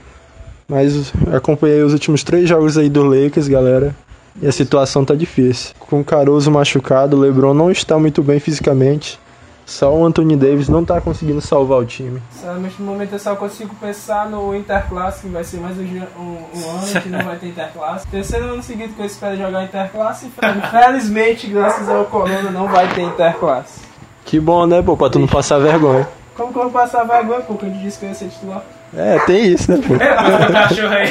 Mas 0.68 1.14
acompanhei 1.34 1.82
os 1.84 1.94
últimos 1.94 2.24
três 2.24 2.48
jogos 2.48 2.78
aí 2.78 2.90
do 2.90 3.04
Lakers, 3.04 3.48
galera. 3.48 3.96
E 4.42 4.48
a 4.48 4.52
situação 4.52 5.06
tá 5.06 5.16
difícil. 5.16 5.74
Com 5.80 6.02
o 6.02 6.06
Caruso 6.06 6.52
machucado, 6.52 7.18
o 7.18 7.20
LeBron 7.20 7.54
não 7.54 7.72
está 7.72 7.98
muito 7.98 8.22
bem 8.22 8.40
fisicamente. 8.40 9.20
Só 9.66 9.92
o 9.92 10.06
Anthony 10.06 10.36
Davis 10.36 10.70
não 10.70 10.86
tá 10.86 11.02
conseguindo 11.02 11.42
salvar 11.42 11.80
o 11.80 11.86
time. 11.86 12.22
Sinceramente, 12.32 12.76
no 12.80 12.86
momento 12.92 13.14
eu 13.14 13.20
só 13.20 13.36
consigo 13.36 13.74
pensar 13.82 14.30
no 14.30 14.56
Interclasse, 14.56 15.22
que 15.22 15.28
vai 15.30 15.44
ser 15.44 15.58
mais 15.60 15.76
um, 15.78 15.82
um- 15.82 16.38
um 16.54 16.70
ano 16.70 17.02
que 17.02 17.10
não 17.10 17.24
vai 17.24 17.36
ter 17.38 17.48
Interclasse. 17.48 18.06
Terceiro 18.08 18.46
ano 18.54 18.62
seguido 18.62 18.94
que 18.94 19.02
eu 19.02 19.06
espero 19.08 19.36
jogar 19.36 19.64
Interclasse. 19.64 20.28
e 20.28 20.70
Felizmente, 20.70 21.48
graças 21.48 21.90
ao 21.90 22.06
Corona, 22.06 22.52
não 22.52 22.68
vai 22.68 22.88
ter 22.94 23.02
Interclasse. 23.02 23.82
Que 24.24 24.40
bom, 24.40 24.68
né, 24.68 24.82
pô, 24.84 24.96
pra 24.96 25.10
tu 25.10 25.18
não 25.18 25.28
passar 25.28 25.58
vergonha. 25.58 26.08
Como 26.36 26.52
que 26.54 26.60
eu 26.60 26.64
vou 26.64 26.72
passar 26.72 27.04
vergonha, 27.04 27.42
pô, 27.42 27.56
que 27.56 27.66
eu 27.66 27.70
disse 27.72 27.98
que 27.98 28.06
eu 28.06 28.10
ia 28.10 28.16
ser 28.16 28.28
titular? 28.30 28.62
É, 28.96 29.18
tem 29.26 29.46
isso, 29.54 29.72
né, 29.72 29.80
pô? 29.86 29.96
Cachorro 30.54 30.94
aí. 30.94 31.08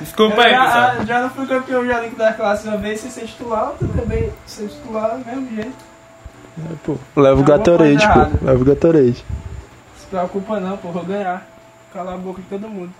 Desculpa 0.00 0.42
aí, 0.42 0.50
já, 0.52 0.96
já 1.06 1.20
não 1.22 1.30
fui 1.30 1.46
campeão 1.46 1.86
já 1.86 2.00
da 2.00 2.06
Interclasse 2.06 2.66
uma 2.66 2.76
vez 2.78 3.00
sem 3.00 3.10
ser 3.10 3.26
titular, 3.26 3.72
eu 3.80 3.88
também 3.88 4.30
ser 4.46 4.66
titular 4.68 5.10
do 5.16 5.24
mesmo 5.24 5.48
jeito. 5.54 5.91
É, 6.58 6.74
pô. 6.84 6.96
Leva 7.16 7.40
o 7.40 7.44
Gatorade, 7.44 8.06
pô. 8.08 8.44
Leva 8.46 8.60
o 8.62 8.64
Gatorade. 8.64 9.24
Se 9.98 10.06
preocupa 10.10 10.60
não, 10.60 10.76
pô, 10.76 10.88
vou 10.90 11.04
ganhar. 11.04 11.46
Calar 11.92 12.14
a 12.14 12.18
boca 12.18 12.40
de 12.40 12.48
todo 12.48 12.68
mundo. 12.68 12.92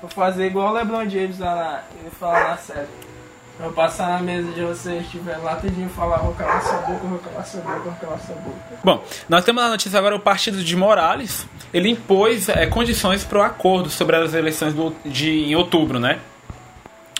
Vou 0.00 0.10
fazer 0.10 0.46
igual 0.46 0.70
o 0.70 0.72
LeBron 0.72 1.08
James 1.08 1.38
lá 1.38 1.54
na. 1.54 1.80
Ele 2.00 2.10
fala 2.10 2.50
na 2.50 2.56
série. 2.56 2.86
Vou 3.58 3.72
passar 3.72 4.08
na 4.08 4.20
mesa 4.20 4.50
de 4.52 4.62
vocês, 4.62 5.02
estiver 5.04 5.36
lá, 5.36 5.54
tudinho 5.56 5.88
falar, 5.90 6.16
vou 6.18 6.32
calar 6.32 6.62
sua 6.62 6.78
boca, 6.78 7.06
vou 7.06 7.18
calar 7.18 7.46
sua 7.46 7.60
boca, 7.60 7.78
vou 7.80 7.92
calar 8.00 8.18
sua 8.20 8.34
boca. 8.36 8.56
Bom, 8.82 9.04
nós 9.28 9.44
temos 9.44 9.62
na 9.62 9.68
notícia 9.68 9.98
agora 9.98 10.16
o 10.16 10.20
partido 10.20 10.64
de 10.64 10.74
Morales. 10.76 11.46
Ele 11.72 11.90
impôs 11.90 12.48
é, 12.48 12.64
condições 12.66 13.22
para 13.22 13.38
o 13.38 13.42
acordo 13.42 13.90
sobre 13.90 14.16
as 14.16 14.32
eleições 14.32 14.72
do- 14.72 14.94
de, 15.04 15.44
em 15.50 15.54
outubro, 15.56 15.98
né? 16.00 16.20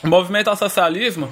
O 0.03 0.09
movimento 0.09 0.49
ao 0.49 0.57
socialismo 0.57 1.29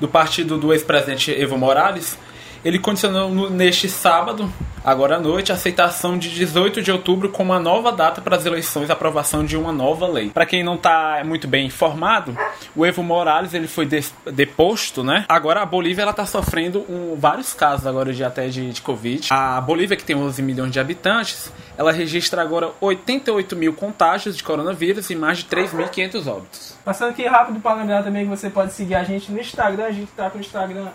do 0.00 0.08
partido 0.08 0.58
do 0.58 0.72
ex-presidente 0.72 1.30
Evo 1.30 1.56
Morales, 1.56 2.18
ele 2.64 2.78
condicionou 2.78 3.30
no- 3.30 3.50
neste 3.50 3.88
sábado, 3.88 4.52
agora 4.84 5.16
à 5.16 5.20
noite, 5.20 5.52
a 5.52 5.54
aceitação 5.54 6.16
de 6.18 6.30
18 6.30 6.80
de 6.82 6.90
outubro 6.92 7.28
como 7.28 7.52
uma 7.52 7.60
nova 7.60 7.90
data 7.92 8.20
para 8.20 8.36
as 8.36 8.44
eleições, 8.46 8.90
a 8.90 8.92
aprovação 8.92 9.44
de 9.44 9.56
uma 9.56 9.72
nova 9.72 10.06
lei. 10.06 10.30
Para 10.30 10.46
quem 10.46 10.62
não 10.64 10.74
está 10.74 11.22
muito 11.24 11.46
bem 11.48 11.66
informado, 11.66 12.36
o 12.74 12.84
Evo 12.86 13.02
Morales 13.02 13.54
ele 13.54 13.66
foi 13.68 13.86
deposto, 14.32 15.02
né? 15.02 15.24
Agora 15.28 15.62
a 15.62 15.66
Bolívia 15.66 16.02
ela 16.02 16.12
tá 16.12 16.26
sofrendo 16.26 16.84
um- 16.88 17.16
vários 17.18 17.52
casos 17.54 17.86
agora 17.86 18.12
de 18.12 18.22
até 18.24 18.48
de, 18.48 18.70
de 18.70 18.80
Covid. 18.82 19.26
A 19.30 19.60
Bolívia 19.60 19.96
que 19.96 20.04
tem 20.04 20.16
11 20.16 20.42
milhões 20.42 20.70
de 20.72 20.80
habitantes, 20.80 21.52
ela 21.76 21.92
registra 21.92 22.42
agora 22.42 22.70
88 22.80 23.56
mil 23.56 23.72
contágios 23.72 24.36
de 24.36 24.42
coronavírus 24.42 25.10
e 25.10 25.14
mais 25.16 25.38
de 25.38 25.44
3.500 25.44 26.26
óbitos. 26.26 26.76
Passando 26.84 27.10
aqui 27.10 27.26
rápido 27.26 27.60
para 27.60 27.74
lembrar 27.80 28.02
também 28.02 28.24
que 28.24 28.30
você 28.30 28.48
pode 28.50 28.72
seguir 28.72 28.94
a 28.94 29.04
gente 29.04 29.30
no 29.30 29.38
Instagram, 29.40 29.84
a 29.84 29.90
gente 29.92 30.10
tá 30.16 30.30
com 30.30 30.38
o 30.38 30.40
Instagram 30.40 30.86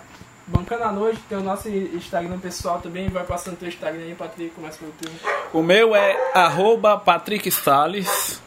Bancando 0.46 0.84
à 0.84 0.92
Noite, 0.92 1.20
tem 1.30 1.38
o 1.38 1.42
nosso 1.42 1.70
Instagram 1.70 2.38
pessoal 2.38 2.80
também, 2.80 3.08
vai 3.08 3.24
passando 3.24 3.58
teu 3.58 3.68
Instagram 3.68 4.02
aí, 4.02 4.14
Patrick, 4.14 4.52
começa 4.52 4.78
pelo 4.78 4.92
teu. 5.00 5.10
O 5.54 5.64
meu 5.64 5.96
é 5.96 6.18
arroba 6.34 6.98
Patrick 6.98 7.50
Salles, 7.50 8.42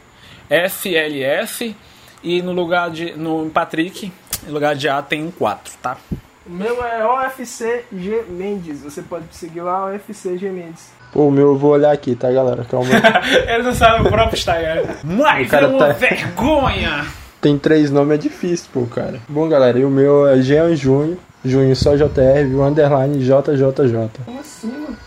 SLS, 0.49 1.75
e 2.23 2.41
no 2.41 2.51
lugar 2.51 2.91
de. 2.91 3.13
no 3.17 3.49
Patrick, 3.49 4.11
no 4.45 4.53
lugar 4.53 4.75
de 4.75 4.87
A 4.87 5.01
tem 5.01 5.23
um 5.23 5.31
4, 5.31 5.73
tá? 5.81 5.97
O 6.45 6.51
meu 6.51 6.83
é 6.85 7.05
OFCG 7.05 8.25
Mendes, 8.29 8.81
você 8.81 9.01
pode 9.01 9.25
seguir 9.31 9.61
lá, 9.61 9.87
OFCG 9.87 10.49
Mendes. 10.49 10.91
Pô, 11.11 11.27
o 11.27 11.31
meu 11.31 11.47
eu 11.47 11.57
vou 11.57 11.71
olhar 11.71 11.91
aqui, 11.91 12.15
tá, 12.15 12.31
galera? 12.31 12.63
Calma 12.65 12.89
aí. 12.93 13.47
Ele 13.55 13.63
não 13.63 13.73
sabe 13.73 14.07
o 14.07 14.09
próprio 14.11 14.37
Instagram. 14.37 14.83
Mas 15.03 15.51
é 15.51 15.65
uma 15.65 15.87
tá- 15.87 15.93
vergonha! 15.93 17.05
Tem 17.41 17.57
três 17.57 17.89
nomes, 17.91 18.15
é 18.15 18.17
difícil, 18.17 18.67
pô, 18.73 18.85
cara. 18.85 19.19
Bom, 19.27 19.47
galera, 19.49 19.77
e 19.79 19.85
o 19.85 19.89
meu 19.89 20.27
é 20.27 20.41
Jean 20.41 20.75
Junho. 20.75 21.17
Junho 21.47 21.75
só 21.75 21.95
JR, 21.95 22.53
o 22.53 22.63
underline 22.63 23.19
JJJ. 23.19 24.09
Como 24.25 24.39
assim, 24.39 24.67
mano? 24.67 24.97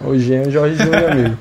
O 0.00 0.18
Jean 0.18 0.50
Jorge 0.50 0.76
Júnior, 0.76 1.10
amigo. 1.12 1.38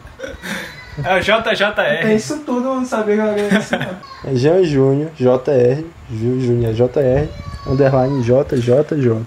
É 1.04 1.20
o 1.20 1.22
Tem 1.44 1.54
JJR. 1.54 2.16
isso 2.16 2.40
tudo, 2.46 2.68
eu 2.70 2.76
não 2.76 2.86
sabia 2.86 3.16
que 3.16 3.22
era 3.22 3.60
isso, 3.60 3.76
não. 3.78 4.32
É 4.32 4.36
Jean 4.36 4.64
Júnior, 4.64 5.12
JR, 5.18 5.84
Ju- 6.10 6.40
Júnior 6.40 6.74
JR, 6.74 7.28
underline 7.70 8.22
JJJ. 8.24 9.26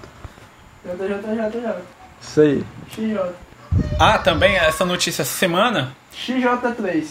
JJJJ. 0.84 1.74
Isso 2.20 2.40
aí. 2.40 2.64
XJ. 2.90 3.18
Ah, 3.98 4.18
também 4.18 4.56
essa 4.56 4.84
notícia 4.84 5.22
essa 5.22 5.32
semana. 5.36 5.92
XJ3. 6.16 7.04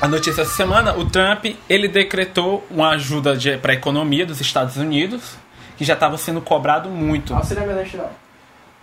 A 0.00 0.08
notícia 0.08 0.42
essa 0.42 0.52
semana, 0.54 0.96
o 0.96 1.04
Trump 1.08 1.44
ele 1.68 1.86
decretou 1.86 2.66
uma 2.70 2.90
ajuda 2.90 3.36
para 3.62 3.72
a 3.72 3.74
economia 3.74 4.26
dos 4.26 4.40
Estados 4.40 4.76
Unidos, 4.76 5.36
que 5.76 5.84
já 5.84 5.94
estava 5.94 6.16
sendo 6.18 6.40
cobrado 6.40 6.88
muito. 6.88 7.34
Auxílio 7.34 7.62
emergencial. 7.64 8.10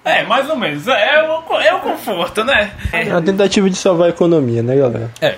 É, 0.05 0.23
mais 0.23 0.49
ou 0.49 0.57
menos. 0.57 0.87
É 0.87 1.23
o, 1.23 1.59
é 1.61 1.73
o 1.73 1.79
conforto, 1.79 2.43
né? 2.43 2.71
É 2.91 3.03
uma 3.05 3.21
tentativa 3.21 3.69
de 3.69 3.75
salvar 3.77 4.07
a 4.07 4.09
economia, 4.09 4.61
né, 4.61 4.75
galera? 4.75 5.09
É. 5.21 5.37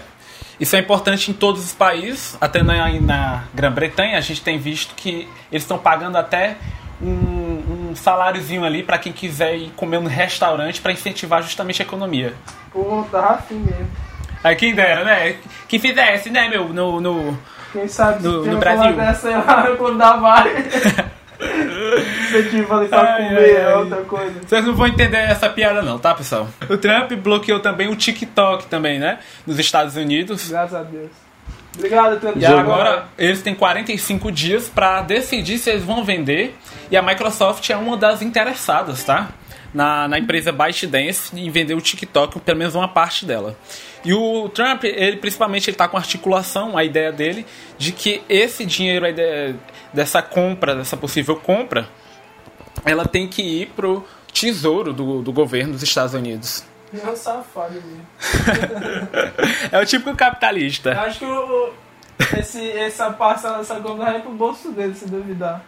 Isso 0.59 0.75
é 0.75 0.79
importante 0.79 1.29
em 1.29 1.33
todos 1.33 1.63
os 1.63 1.73
países. 1.73 2.37
Até 2.41 2.63
na, 2.63 2.89
na 3.01 3.43
Grã-Bretanha, 3.53 4.17
a 4.17 4.21
gente 4.21 4.41
tem 4.41 4.57
visto 4.57 4.95
que 4.95 5.27
eles 5.51 5.63
estão 5.63 5.77
pagando 5.77 6.17
até 6.17 6.55
um, 7.01 7.89
um 7.91 7.95
saláriozinho 7.95 8.63
ali 8.63 8.81
para 8.81 8.97
quem 8.97 9.11
quiser 9.13 9.55
ir 9.55 9.69
comer 9.75 9.99
no 9.99 10.09
restaurante 10.09 10.81
para 10.81 10.91
incentivar 10.93 11.43
justamente 11.43 11.81
a 11.81 11.85
economia. 11.85 12.33
Pô, 12.71 13.05
tava 13.11 13.35
afim 13.35 13.55
mesmo. 13.55 13.87
Aí 14.43 14.55
quem 14.55 14.73
dera, 14.73 15.03
né? 15.03 15.35
Que 15.67 15.77
fizesse, 15.77 16.29
né, 16.29 16.47
meu? 16.47 16.69
No, 16.69 17.01
no... 17.01 17.37
Quem 17.73 17.87
sabe 17.87 18.23
No- 18.23 18.45
no 18.45 18.57
Brasil. 18.57 18.93
dessa 18.95 19.41
clube 19.75 19.97
da 19.99 20.15
Vale. 20.17 20.49
Incentivo 22.27 22.73
ali 22.73 22.87
pra 22.87 23.01
Ai, 23.01 23.23
comer 23.29 23.37
ai, 23.37 23.57
é 23.57 23.75
outra 23.75 24.01
coisa. 24.01 24.33
Vocês 24.45 24.65
não 24.65 24.75
vão 24.75 24.87
entender 24.87 25.17
essa 25.17 25.49
piada 25.49 25.81
não, 25.81 25.99
tá, 25.99 26.13
pessoal? 26.13 26.47
O 26.69 26.77
Trump 26.77 27.11
bloqueou 27.13 27.59
também 27.59 27.87
o 27.87 27.95
TikTok 27.95 28.67
também, 28.67 28.99
né? 28.99 29.19
Nos 29.45 29.59
Estados 29.59 29.95
Unidos. 29.95 30.49
Graças 30.49 30.75
a 30.75 30.83
Deus. 30.83 31.11
Obrigado, 31.77 32.19
Trump. 32.19 32.37
E 32.37 32.45
agora 32.45 33.05
eles 33.17 33.41
têm 33.41 33.53
45 33.53 34.31
dias 34.31 34.69
para 34.69 35.01
decidir 35.01 35.57
se 35.57 35.69
eles 35.69 35.83
vão 35.83 36.03
vender. 36.03 36.55
E 36.89 36.95
a 36.95 37.01
Microsoft 37.01 37.69
é 37.69 37.75
uma 37.75 37.97
das 37.97 38.21
interessadas, 38.21 39.03
tá? 39.03 39.29
Na, 39.73 40.07
na 40.07 40.17
empresa 40.17 40.53
ByteDance 40.53 41.37
em 41.37 41.49
vender 41.49 41.73
o 41.73 41.81
TikTok, 41.81 42.39
pelo 42.39 42.57
menos 42.57 42.75
uma 42.75 42.87
parte 42.87 43.25
dela. 43.25 43.57
E 44.05 44.13
o 44.13 44.47
Trump, 44.49 44.83
ele 44.83 45.17
principalmente 45.17 45.69
ele 45.69 45.75
tá 45.75 45.87
com 45.87 45.97
articulação, 45.97 46.77
a 46.77 46.83
ideia 46.83 47.11
dele, 47.11 47.45
de 47.77 47.91
que 47.91 48.21
esse 48.29 48.63
dinheiro 48.63 49.05
dessa 49.91 50.21
compra, 50.21 50.75
dessa 50.75 50.95
possível 50.95 51.35
compra, 51.35 51.89
ela 52.85 53.05
tem 53.05 53.27
que 53.27 53.41
ir 53.41 53.67
pro 53.75 54.05
tesouro 54.31 54.93
do, 54.93 55.23
do 55.23 55.33
governo 55.33 55.73
dos 55.73 55.81
Estados 55.81 56.13
Unidos. 56.13 56.63
É 56.93 57.09
um 57.09 57.15
safado 57.15 57.73
mesmo. 57.73 58.07
É 59.71 59.79
o 59.79 59.85
típico 59.85 60.15
capitalista. 60.15 60.91
Eu 60.91 60.99
acho 61.01 61.19
que 61.19 61.25
o, 61.25 61.73
esse, 62.37 62.71
essa 62.71 63.11
parcela 63.11 63.57
dessa 63.57 63.75
compra 63.75 64.11
vai 64.11 64.21
pro 64.21 64.31
bolso 64.31 64.71
dele, 64.71 64.93
se 64.93 65.07
duvidar. 65.07 65.63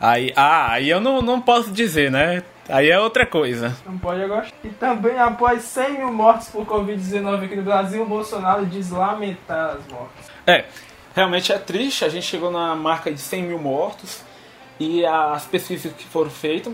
Aí, 0.00 0.32
ah, 0.34 0.72
aí 0.72 0.88
eu 0.88 1.00
não, 1.00 1.20
não 1.20 1.40
posso 1.40 1.70
dizer, 1.70 2.10
né? 2.10 2.42
Aí 2.68 2.88
é 2.88 2.98
outra 2.98 3.26
coisa. 3.26 3.76
Não 3.84 3.98
pode 3.98 4.22
agora. 4.22 4.46
E 4.64 4.68
também, 4.68 5.18
após 5.18 5.62
100 5.62 5.98
mil 5.98 6.12
mortes 6.12 6.48
por 6.48 6.64
Covid-19 6.64 7.44
aqui 7.44 7.56
no 7.56 7.62
Brasil, 7.62 8.02
o 8.02 8.06
Bolsonaro 8.06 8.64
diz 8.64 8.90
lamentar 8.90 9.76
as 9.76 9.86
mortes. 9.92 10.30
É, 10.46 10.64
Realmente 11.14 11.52
é 11.52 11.58
triste, 11.58 12.04
a 12.04 12.08
gente 12.08 12.24
chegou 12.24 12.50
na 12.50 12.74
marca 12.76 13.10
de 13.10 13.20
100 13.20 13.42
mil 13.42 13.58
mortos 13.58 14.22
e 14.78 15.04
as 15.04 15.44
pesquisas 15.44 15.92
que 15.92 16.04
foram 16.04 16.30
feitas 16.30 16.72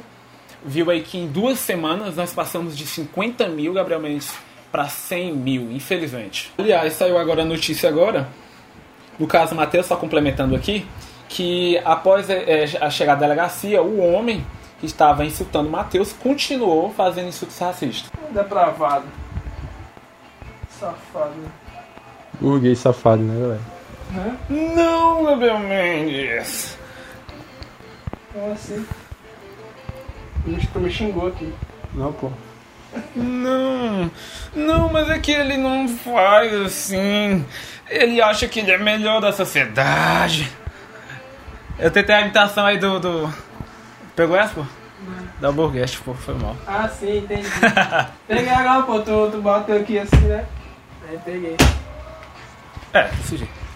viu 0.64 0.90
aí 0.90 1.00
que 1.02 1.16
em 1.16 1.26
duas 1.26 1.58
semanas 1.58 2.16
nós 2.16 2.34
passamos 2.34 2.76
de 2.76 2.86
50 2.86 3.48
mil, 3.48 3.72
Gabriel 3.72 4.00
Mendes, 4.00 4.34
para 4.70 4.88
100 4.88 5.32
mil, 5.32 5.72
infelizmente. 5.72 6.52
Aliás, 6.58 6.92
saiu 6.92 7.16
agora 7.16 7.42
a 7.42 7.44
notícia 7.44 7.88
agora, 7.88 8.28
no 9.18 9.26
caso 9.26 9.54
Matheus 9.54 9.86
só 9.86 9.96
complementando 9.96 10.54
aqui, 10.54 10.86
que 11.28 11.78
após 11.84 12.28
é, 12.30 12.64
a 12.80 12.90
chegada 12.90 13.20
da 13.20 13.26
delegacia, 13.26 13.82
o 13.82 14.00
homem 14.00 14.44
que 14.80 14.86
estava 14.86 15.24
insultando 15.24 15.70
Matheus 15.70 16.12
continuou 16.12 16.92
fazendo 16.92 17.28
insultos 17.28 17.58
racistas. 17.58 18.10
Depravado. 18.30 19.06
Safado. 20.78 21.34
Burguês 22.40 22.78
safado, 22.78 23.22
né, 23.22 23.40
galera? 23.40 23.60
Né? 24.10 24.38
Não, 24.74 25.24
Gabriel 25.24 25.58
Mendes! 25.58 26.76
Como 28.32 28.52
assim? 28.52 28.86
Tu 30.72 30.78
me 30.78 30.90
xingou 30.90 31.28
aqui. 31.28 31.52
Não, 31.94 32.12
pô. 32.12 32.30
Não, 33.14 34.10
não, 34.54 34.92
mas 34.92 35.10
é 35.10 35.18
que 35.18 35.32
ele 35.32 35.56
não 35.56 35.88
faz 35.88 36.52
assim. 36.54 37.44
Ele 37.88 38.20
acha 38.20 38.46
que 38.46 38.60
ele 38.60 38.70
é 38.70 38.78
melhor 38.78 39.20
da 39.20 39.32
sociedade. 39.32 40.50
Eu 41.78 41.90
tentei 41.90 42.14
a 42.14 42.20
imitação 42.22 42.64
aí 42.64 42.78
do. 42.78 42.98
do... 42.98 43.34
Pegou 44.14 44.36
essa, 44.36 44.54
pô? 44.54 44.64
Da 45.40 45.52
Burguest, 45.52 45.98
pô, 46.02 46.14
foi 46.14 46.34
mal. 46.34 46.56
Ah, 46.66 46.88
sim, 46.88 47.18
entendi. 47.18 47.46
peguei 48.26 48.48
agora, 48.48 48.82
pô. 48.82 49.00
Tu, 49.00 49.30
tu 49.30 49.42
bateu 49.42 49.76
aqui 49.76 49.98
assim, 49.98 50.16
né? 50.16 50.46
Aí 51.08 51.18
peguei. 51.24 51.56
É, 52.94 53.08
desse 53.08 53.36
jeito. 53.36 53.66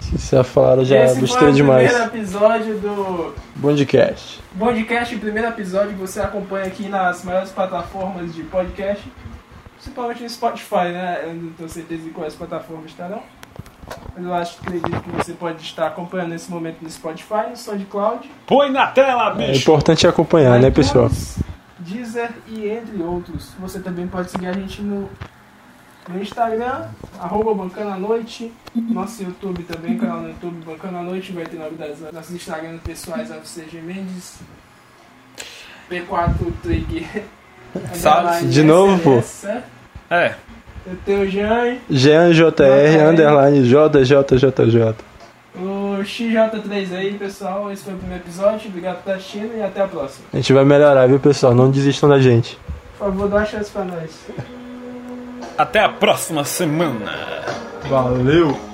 Vocês 0.00 0.46
falaram 0.48 0.84
já 0.84 1.04
Esse 1.04 1.14
foi 1.14 1.22
besteira 1.22 1.50
o 1.50 1.54
demais. 1.54 1.88
primeiro 1.88 2.14
episódio 2.14 2.78
do 2.78 3.34
Bondcast. 3.56 4.40
Podcast, 4.58 5.14
o 5.14 5.20
primeiro 5.20 5.48
episódio 5.48 5.90
que 5.90 6.00
você 6.00 6.20
acompanha 6.20 6.66
aqui 6.66 6.88
nas 6.88 7.22
maiores 7.22 7.50
plataformas 7.50 8.34
de 8.34 8.42
podcast. 8.44 9.12
Principalmente 9.74 10.22
no 10.22 10.30
Spotify, 10.30 10.92
né? 10.92 11.20
Eu 11.24 11.34
não 11.34 11.50
tenho 11.52 11.68
certeza 11.68 12.02
de 12.02 12.10
quais 12.10 12.34
plataformas 12.34 12.90
estarão. 12.90 13.22
Mas 13.22 13.39
eu 14.16 14.34
acho 14.34 14.58
que 14.58 14.66
acredito 14.66 15.00
que 15.02 15.10
você 15.10 15.32
pode 15.32 15.62
estar 15.62 15.86
acompanhando 15.86 16.30
nesse 16.30 16.50
momento 16.50 16.78
no 16.82 16.90
Spotify, 16.90 17.48
no 17.50 17.56
SoundCloud. 17.56 18.30
Põe 18.46 18.70
na 18.70 18.86
tela, 18.88 19.30
É 19.32 19.48
bicho! 19.48 19.60
importante 19.62 20.06
acompanhar, 20.06 20.58
né, 20.60 20.68
iTunes, 20.68 20.88
pessoal? 20.88 21.10
Deezer 21.78 22.30
e 22.46 22.68
entre 22.68 23.02
outros. 23.02 23.52
Você 23.58 23.80
também 23.80 24.06
pode 24.06 24.30
seguir 24.30 24.48
a 24.48 24.52
gente 24.52 24.82
no, 24.82 25.08
no 26.08 26.20
Instagram, 26.22 26.86
arroba 27.18 27.54
Bancana 27.54 27.96
Noite, 27.96 28.52
nosso 28.74 29.22
YouTube 29.22 29.62
também, 29.64 29.96
canal 29.98 30.20
no 30.20 30.28
YouTube 30.28 30.64
Bancana 30.64 31.02
Noite, 31.02 31.32
vai 31.32 31.44
ter 31.46 31.56
novidades 31.58 32.00
lá. 32.00 32.12
Nossos 32.12 32.34
Instagrams 32.34 32.80
pessoais, 32.82 33.30
FCG 33.30 33.80
Mendes, 33.80 34.38
P4 35.90 36.52
Trigger. 36.62 37.24
Sabe? 37.94 38.46
De 38.48 38.62
novo, 38.62 38.98
pô. 38.98 39.22
É, 40.10 40.34
Eu 40.86 40.96
tenho 41.04 41.22
o 41.22 41.26
Jean, 41.26 41.76
Jean 41.90 42.32
JR, 42.32 43.08
underline 43.10 43.62
JJJJ. 43.62 44.94
o 45.56 45.98
XJ3 46.02 46.96
aí, 46.96 47.14
pessoal. 47.18 47.70
Esse 47.70 47.84
foi 47.84 47.94
o 47.94 47.96
primeiro 47.98 48.22
episódio. 48.22 48.68
Obrigado 48.68 48.94
por 48.96 49.00
estar 49.00 49.14
assistindo 49.14 49.56
e 49.56 49.62
até 49.62 49.82
a 49.82 49.88
próxima. 49.88 50.26
A 50.32 50.36
gente 50.36 50.52
vai 50.52 50.64
melhorar, 50.64 51.06
viu, 51.06 51.20
pessoal? 51.20 51.54
Não 51.54 51.70
desistam 51.70 52.08
da 52.08 52.18
gente. 52.18 52.58
Por 52.98 53.06
favor, 53.06 53.28
dá 53.28 53.36
uma 53.36 53.46
chance 53.46 53.70
pra 53.70 53.84
nós. 53.84 54.10
até 55.56 55.80
a 55.80 55.88
próxima 55.88 56.44
semana! 56.44 57.12
Valeu! 57.88 58.69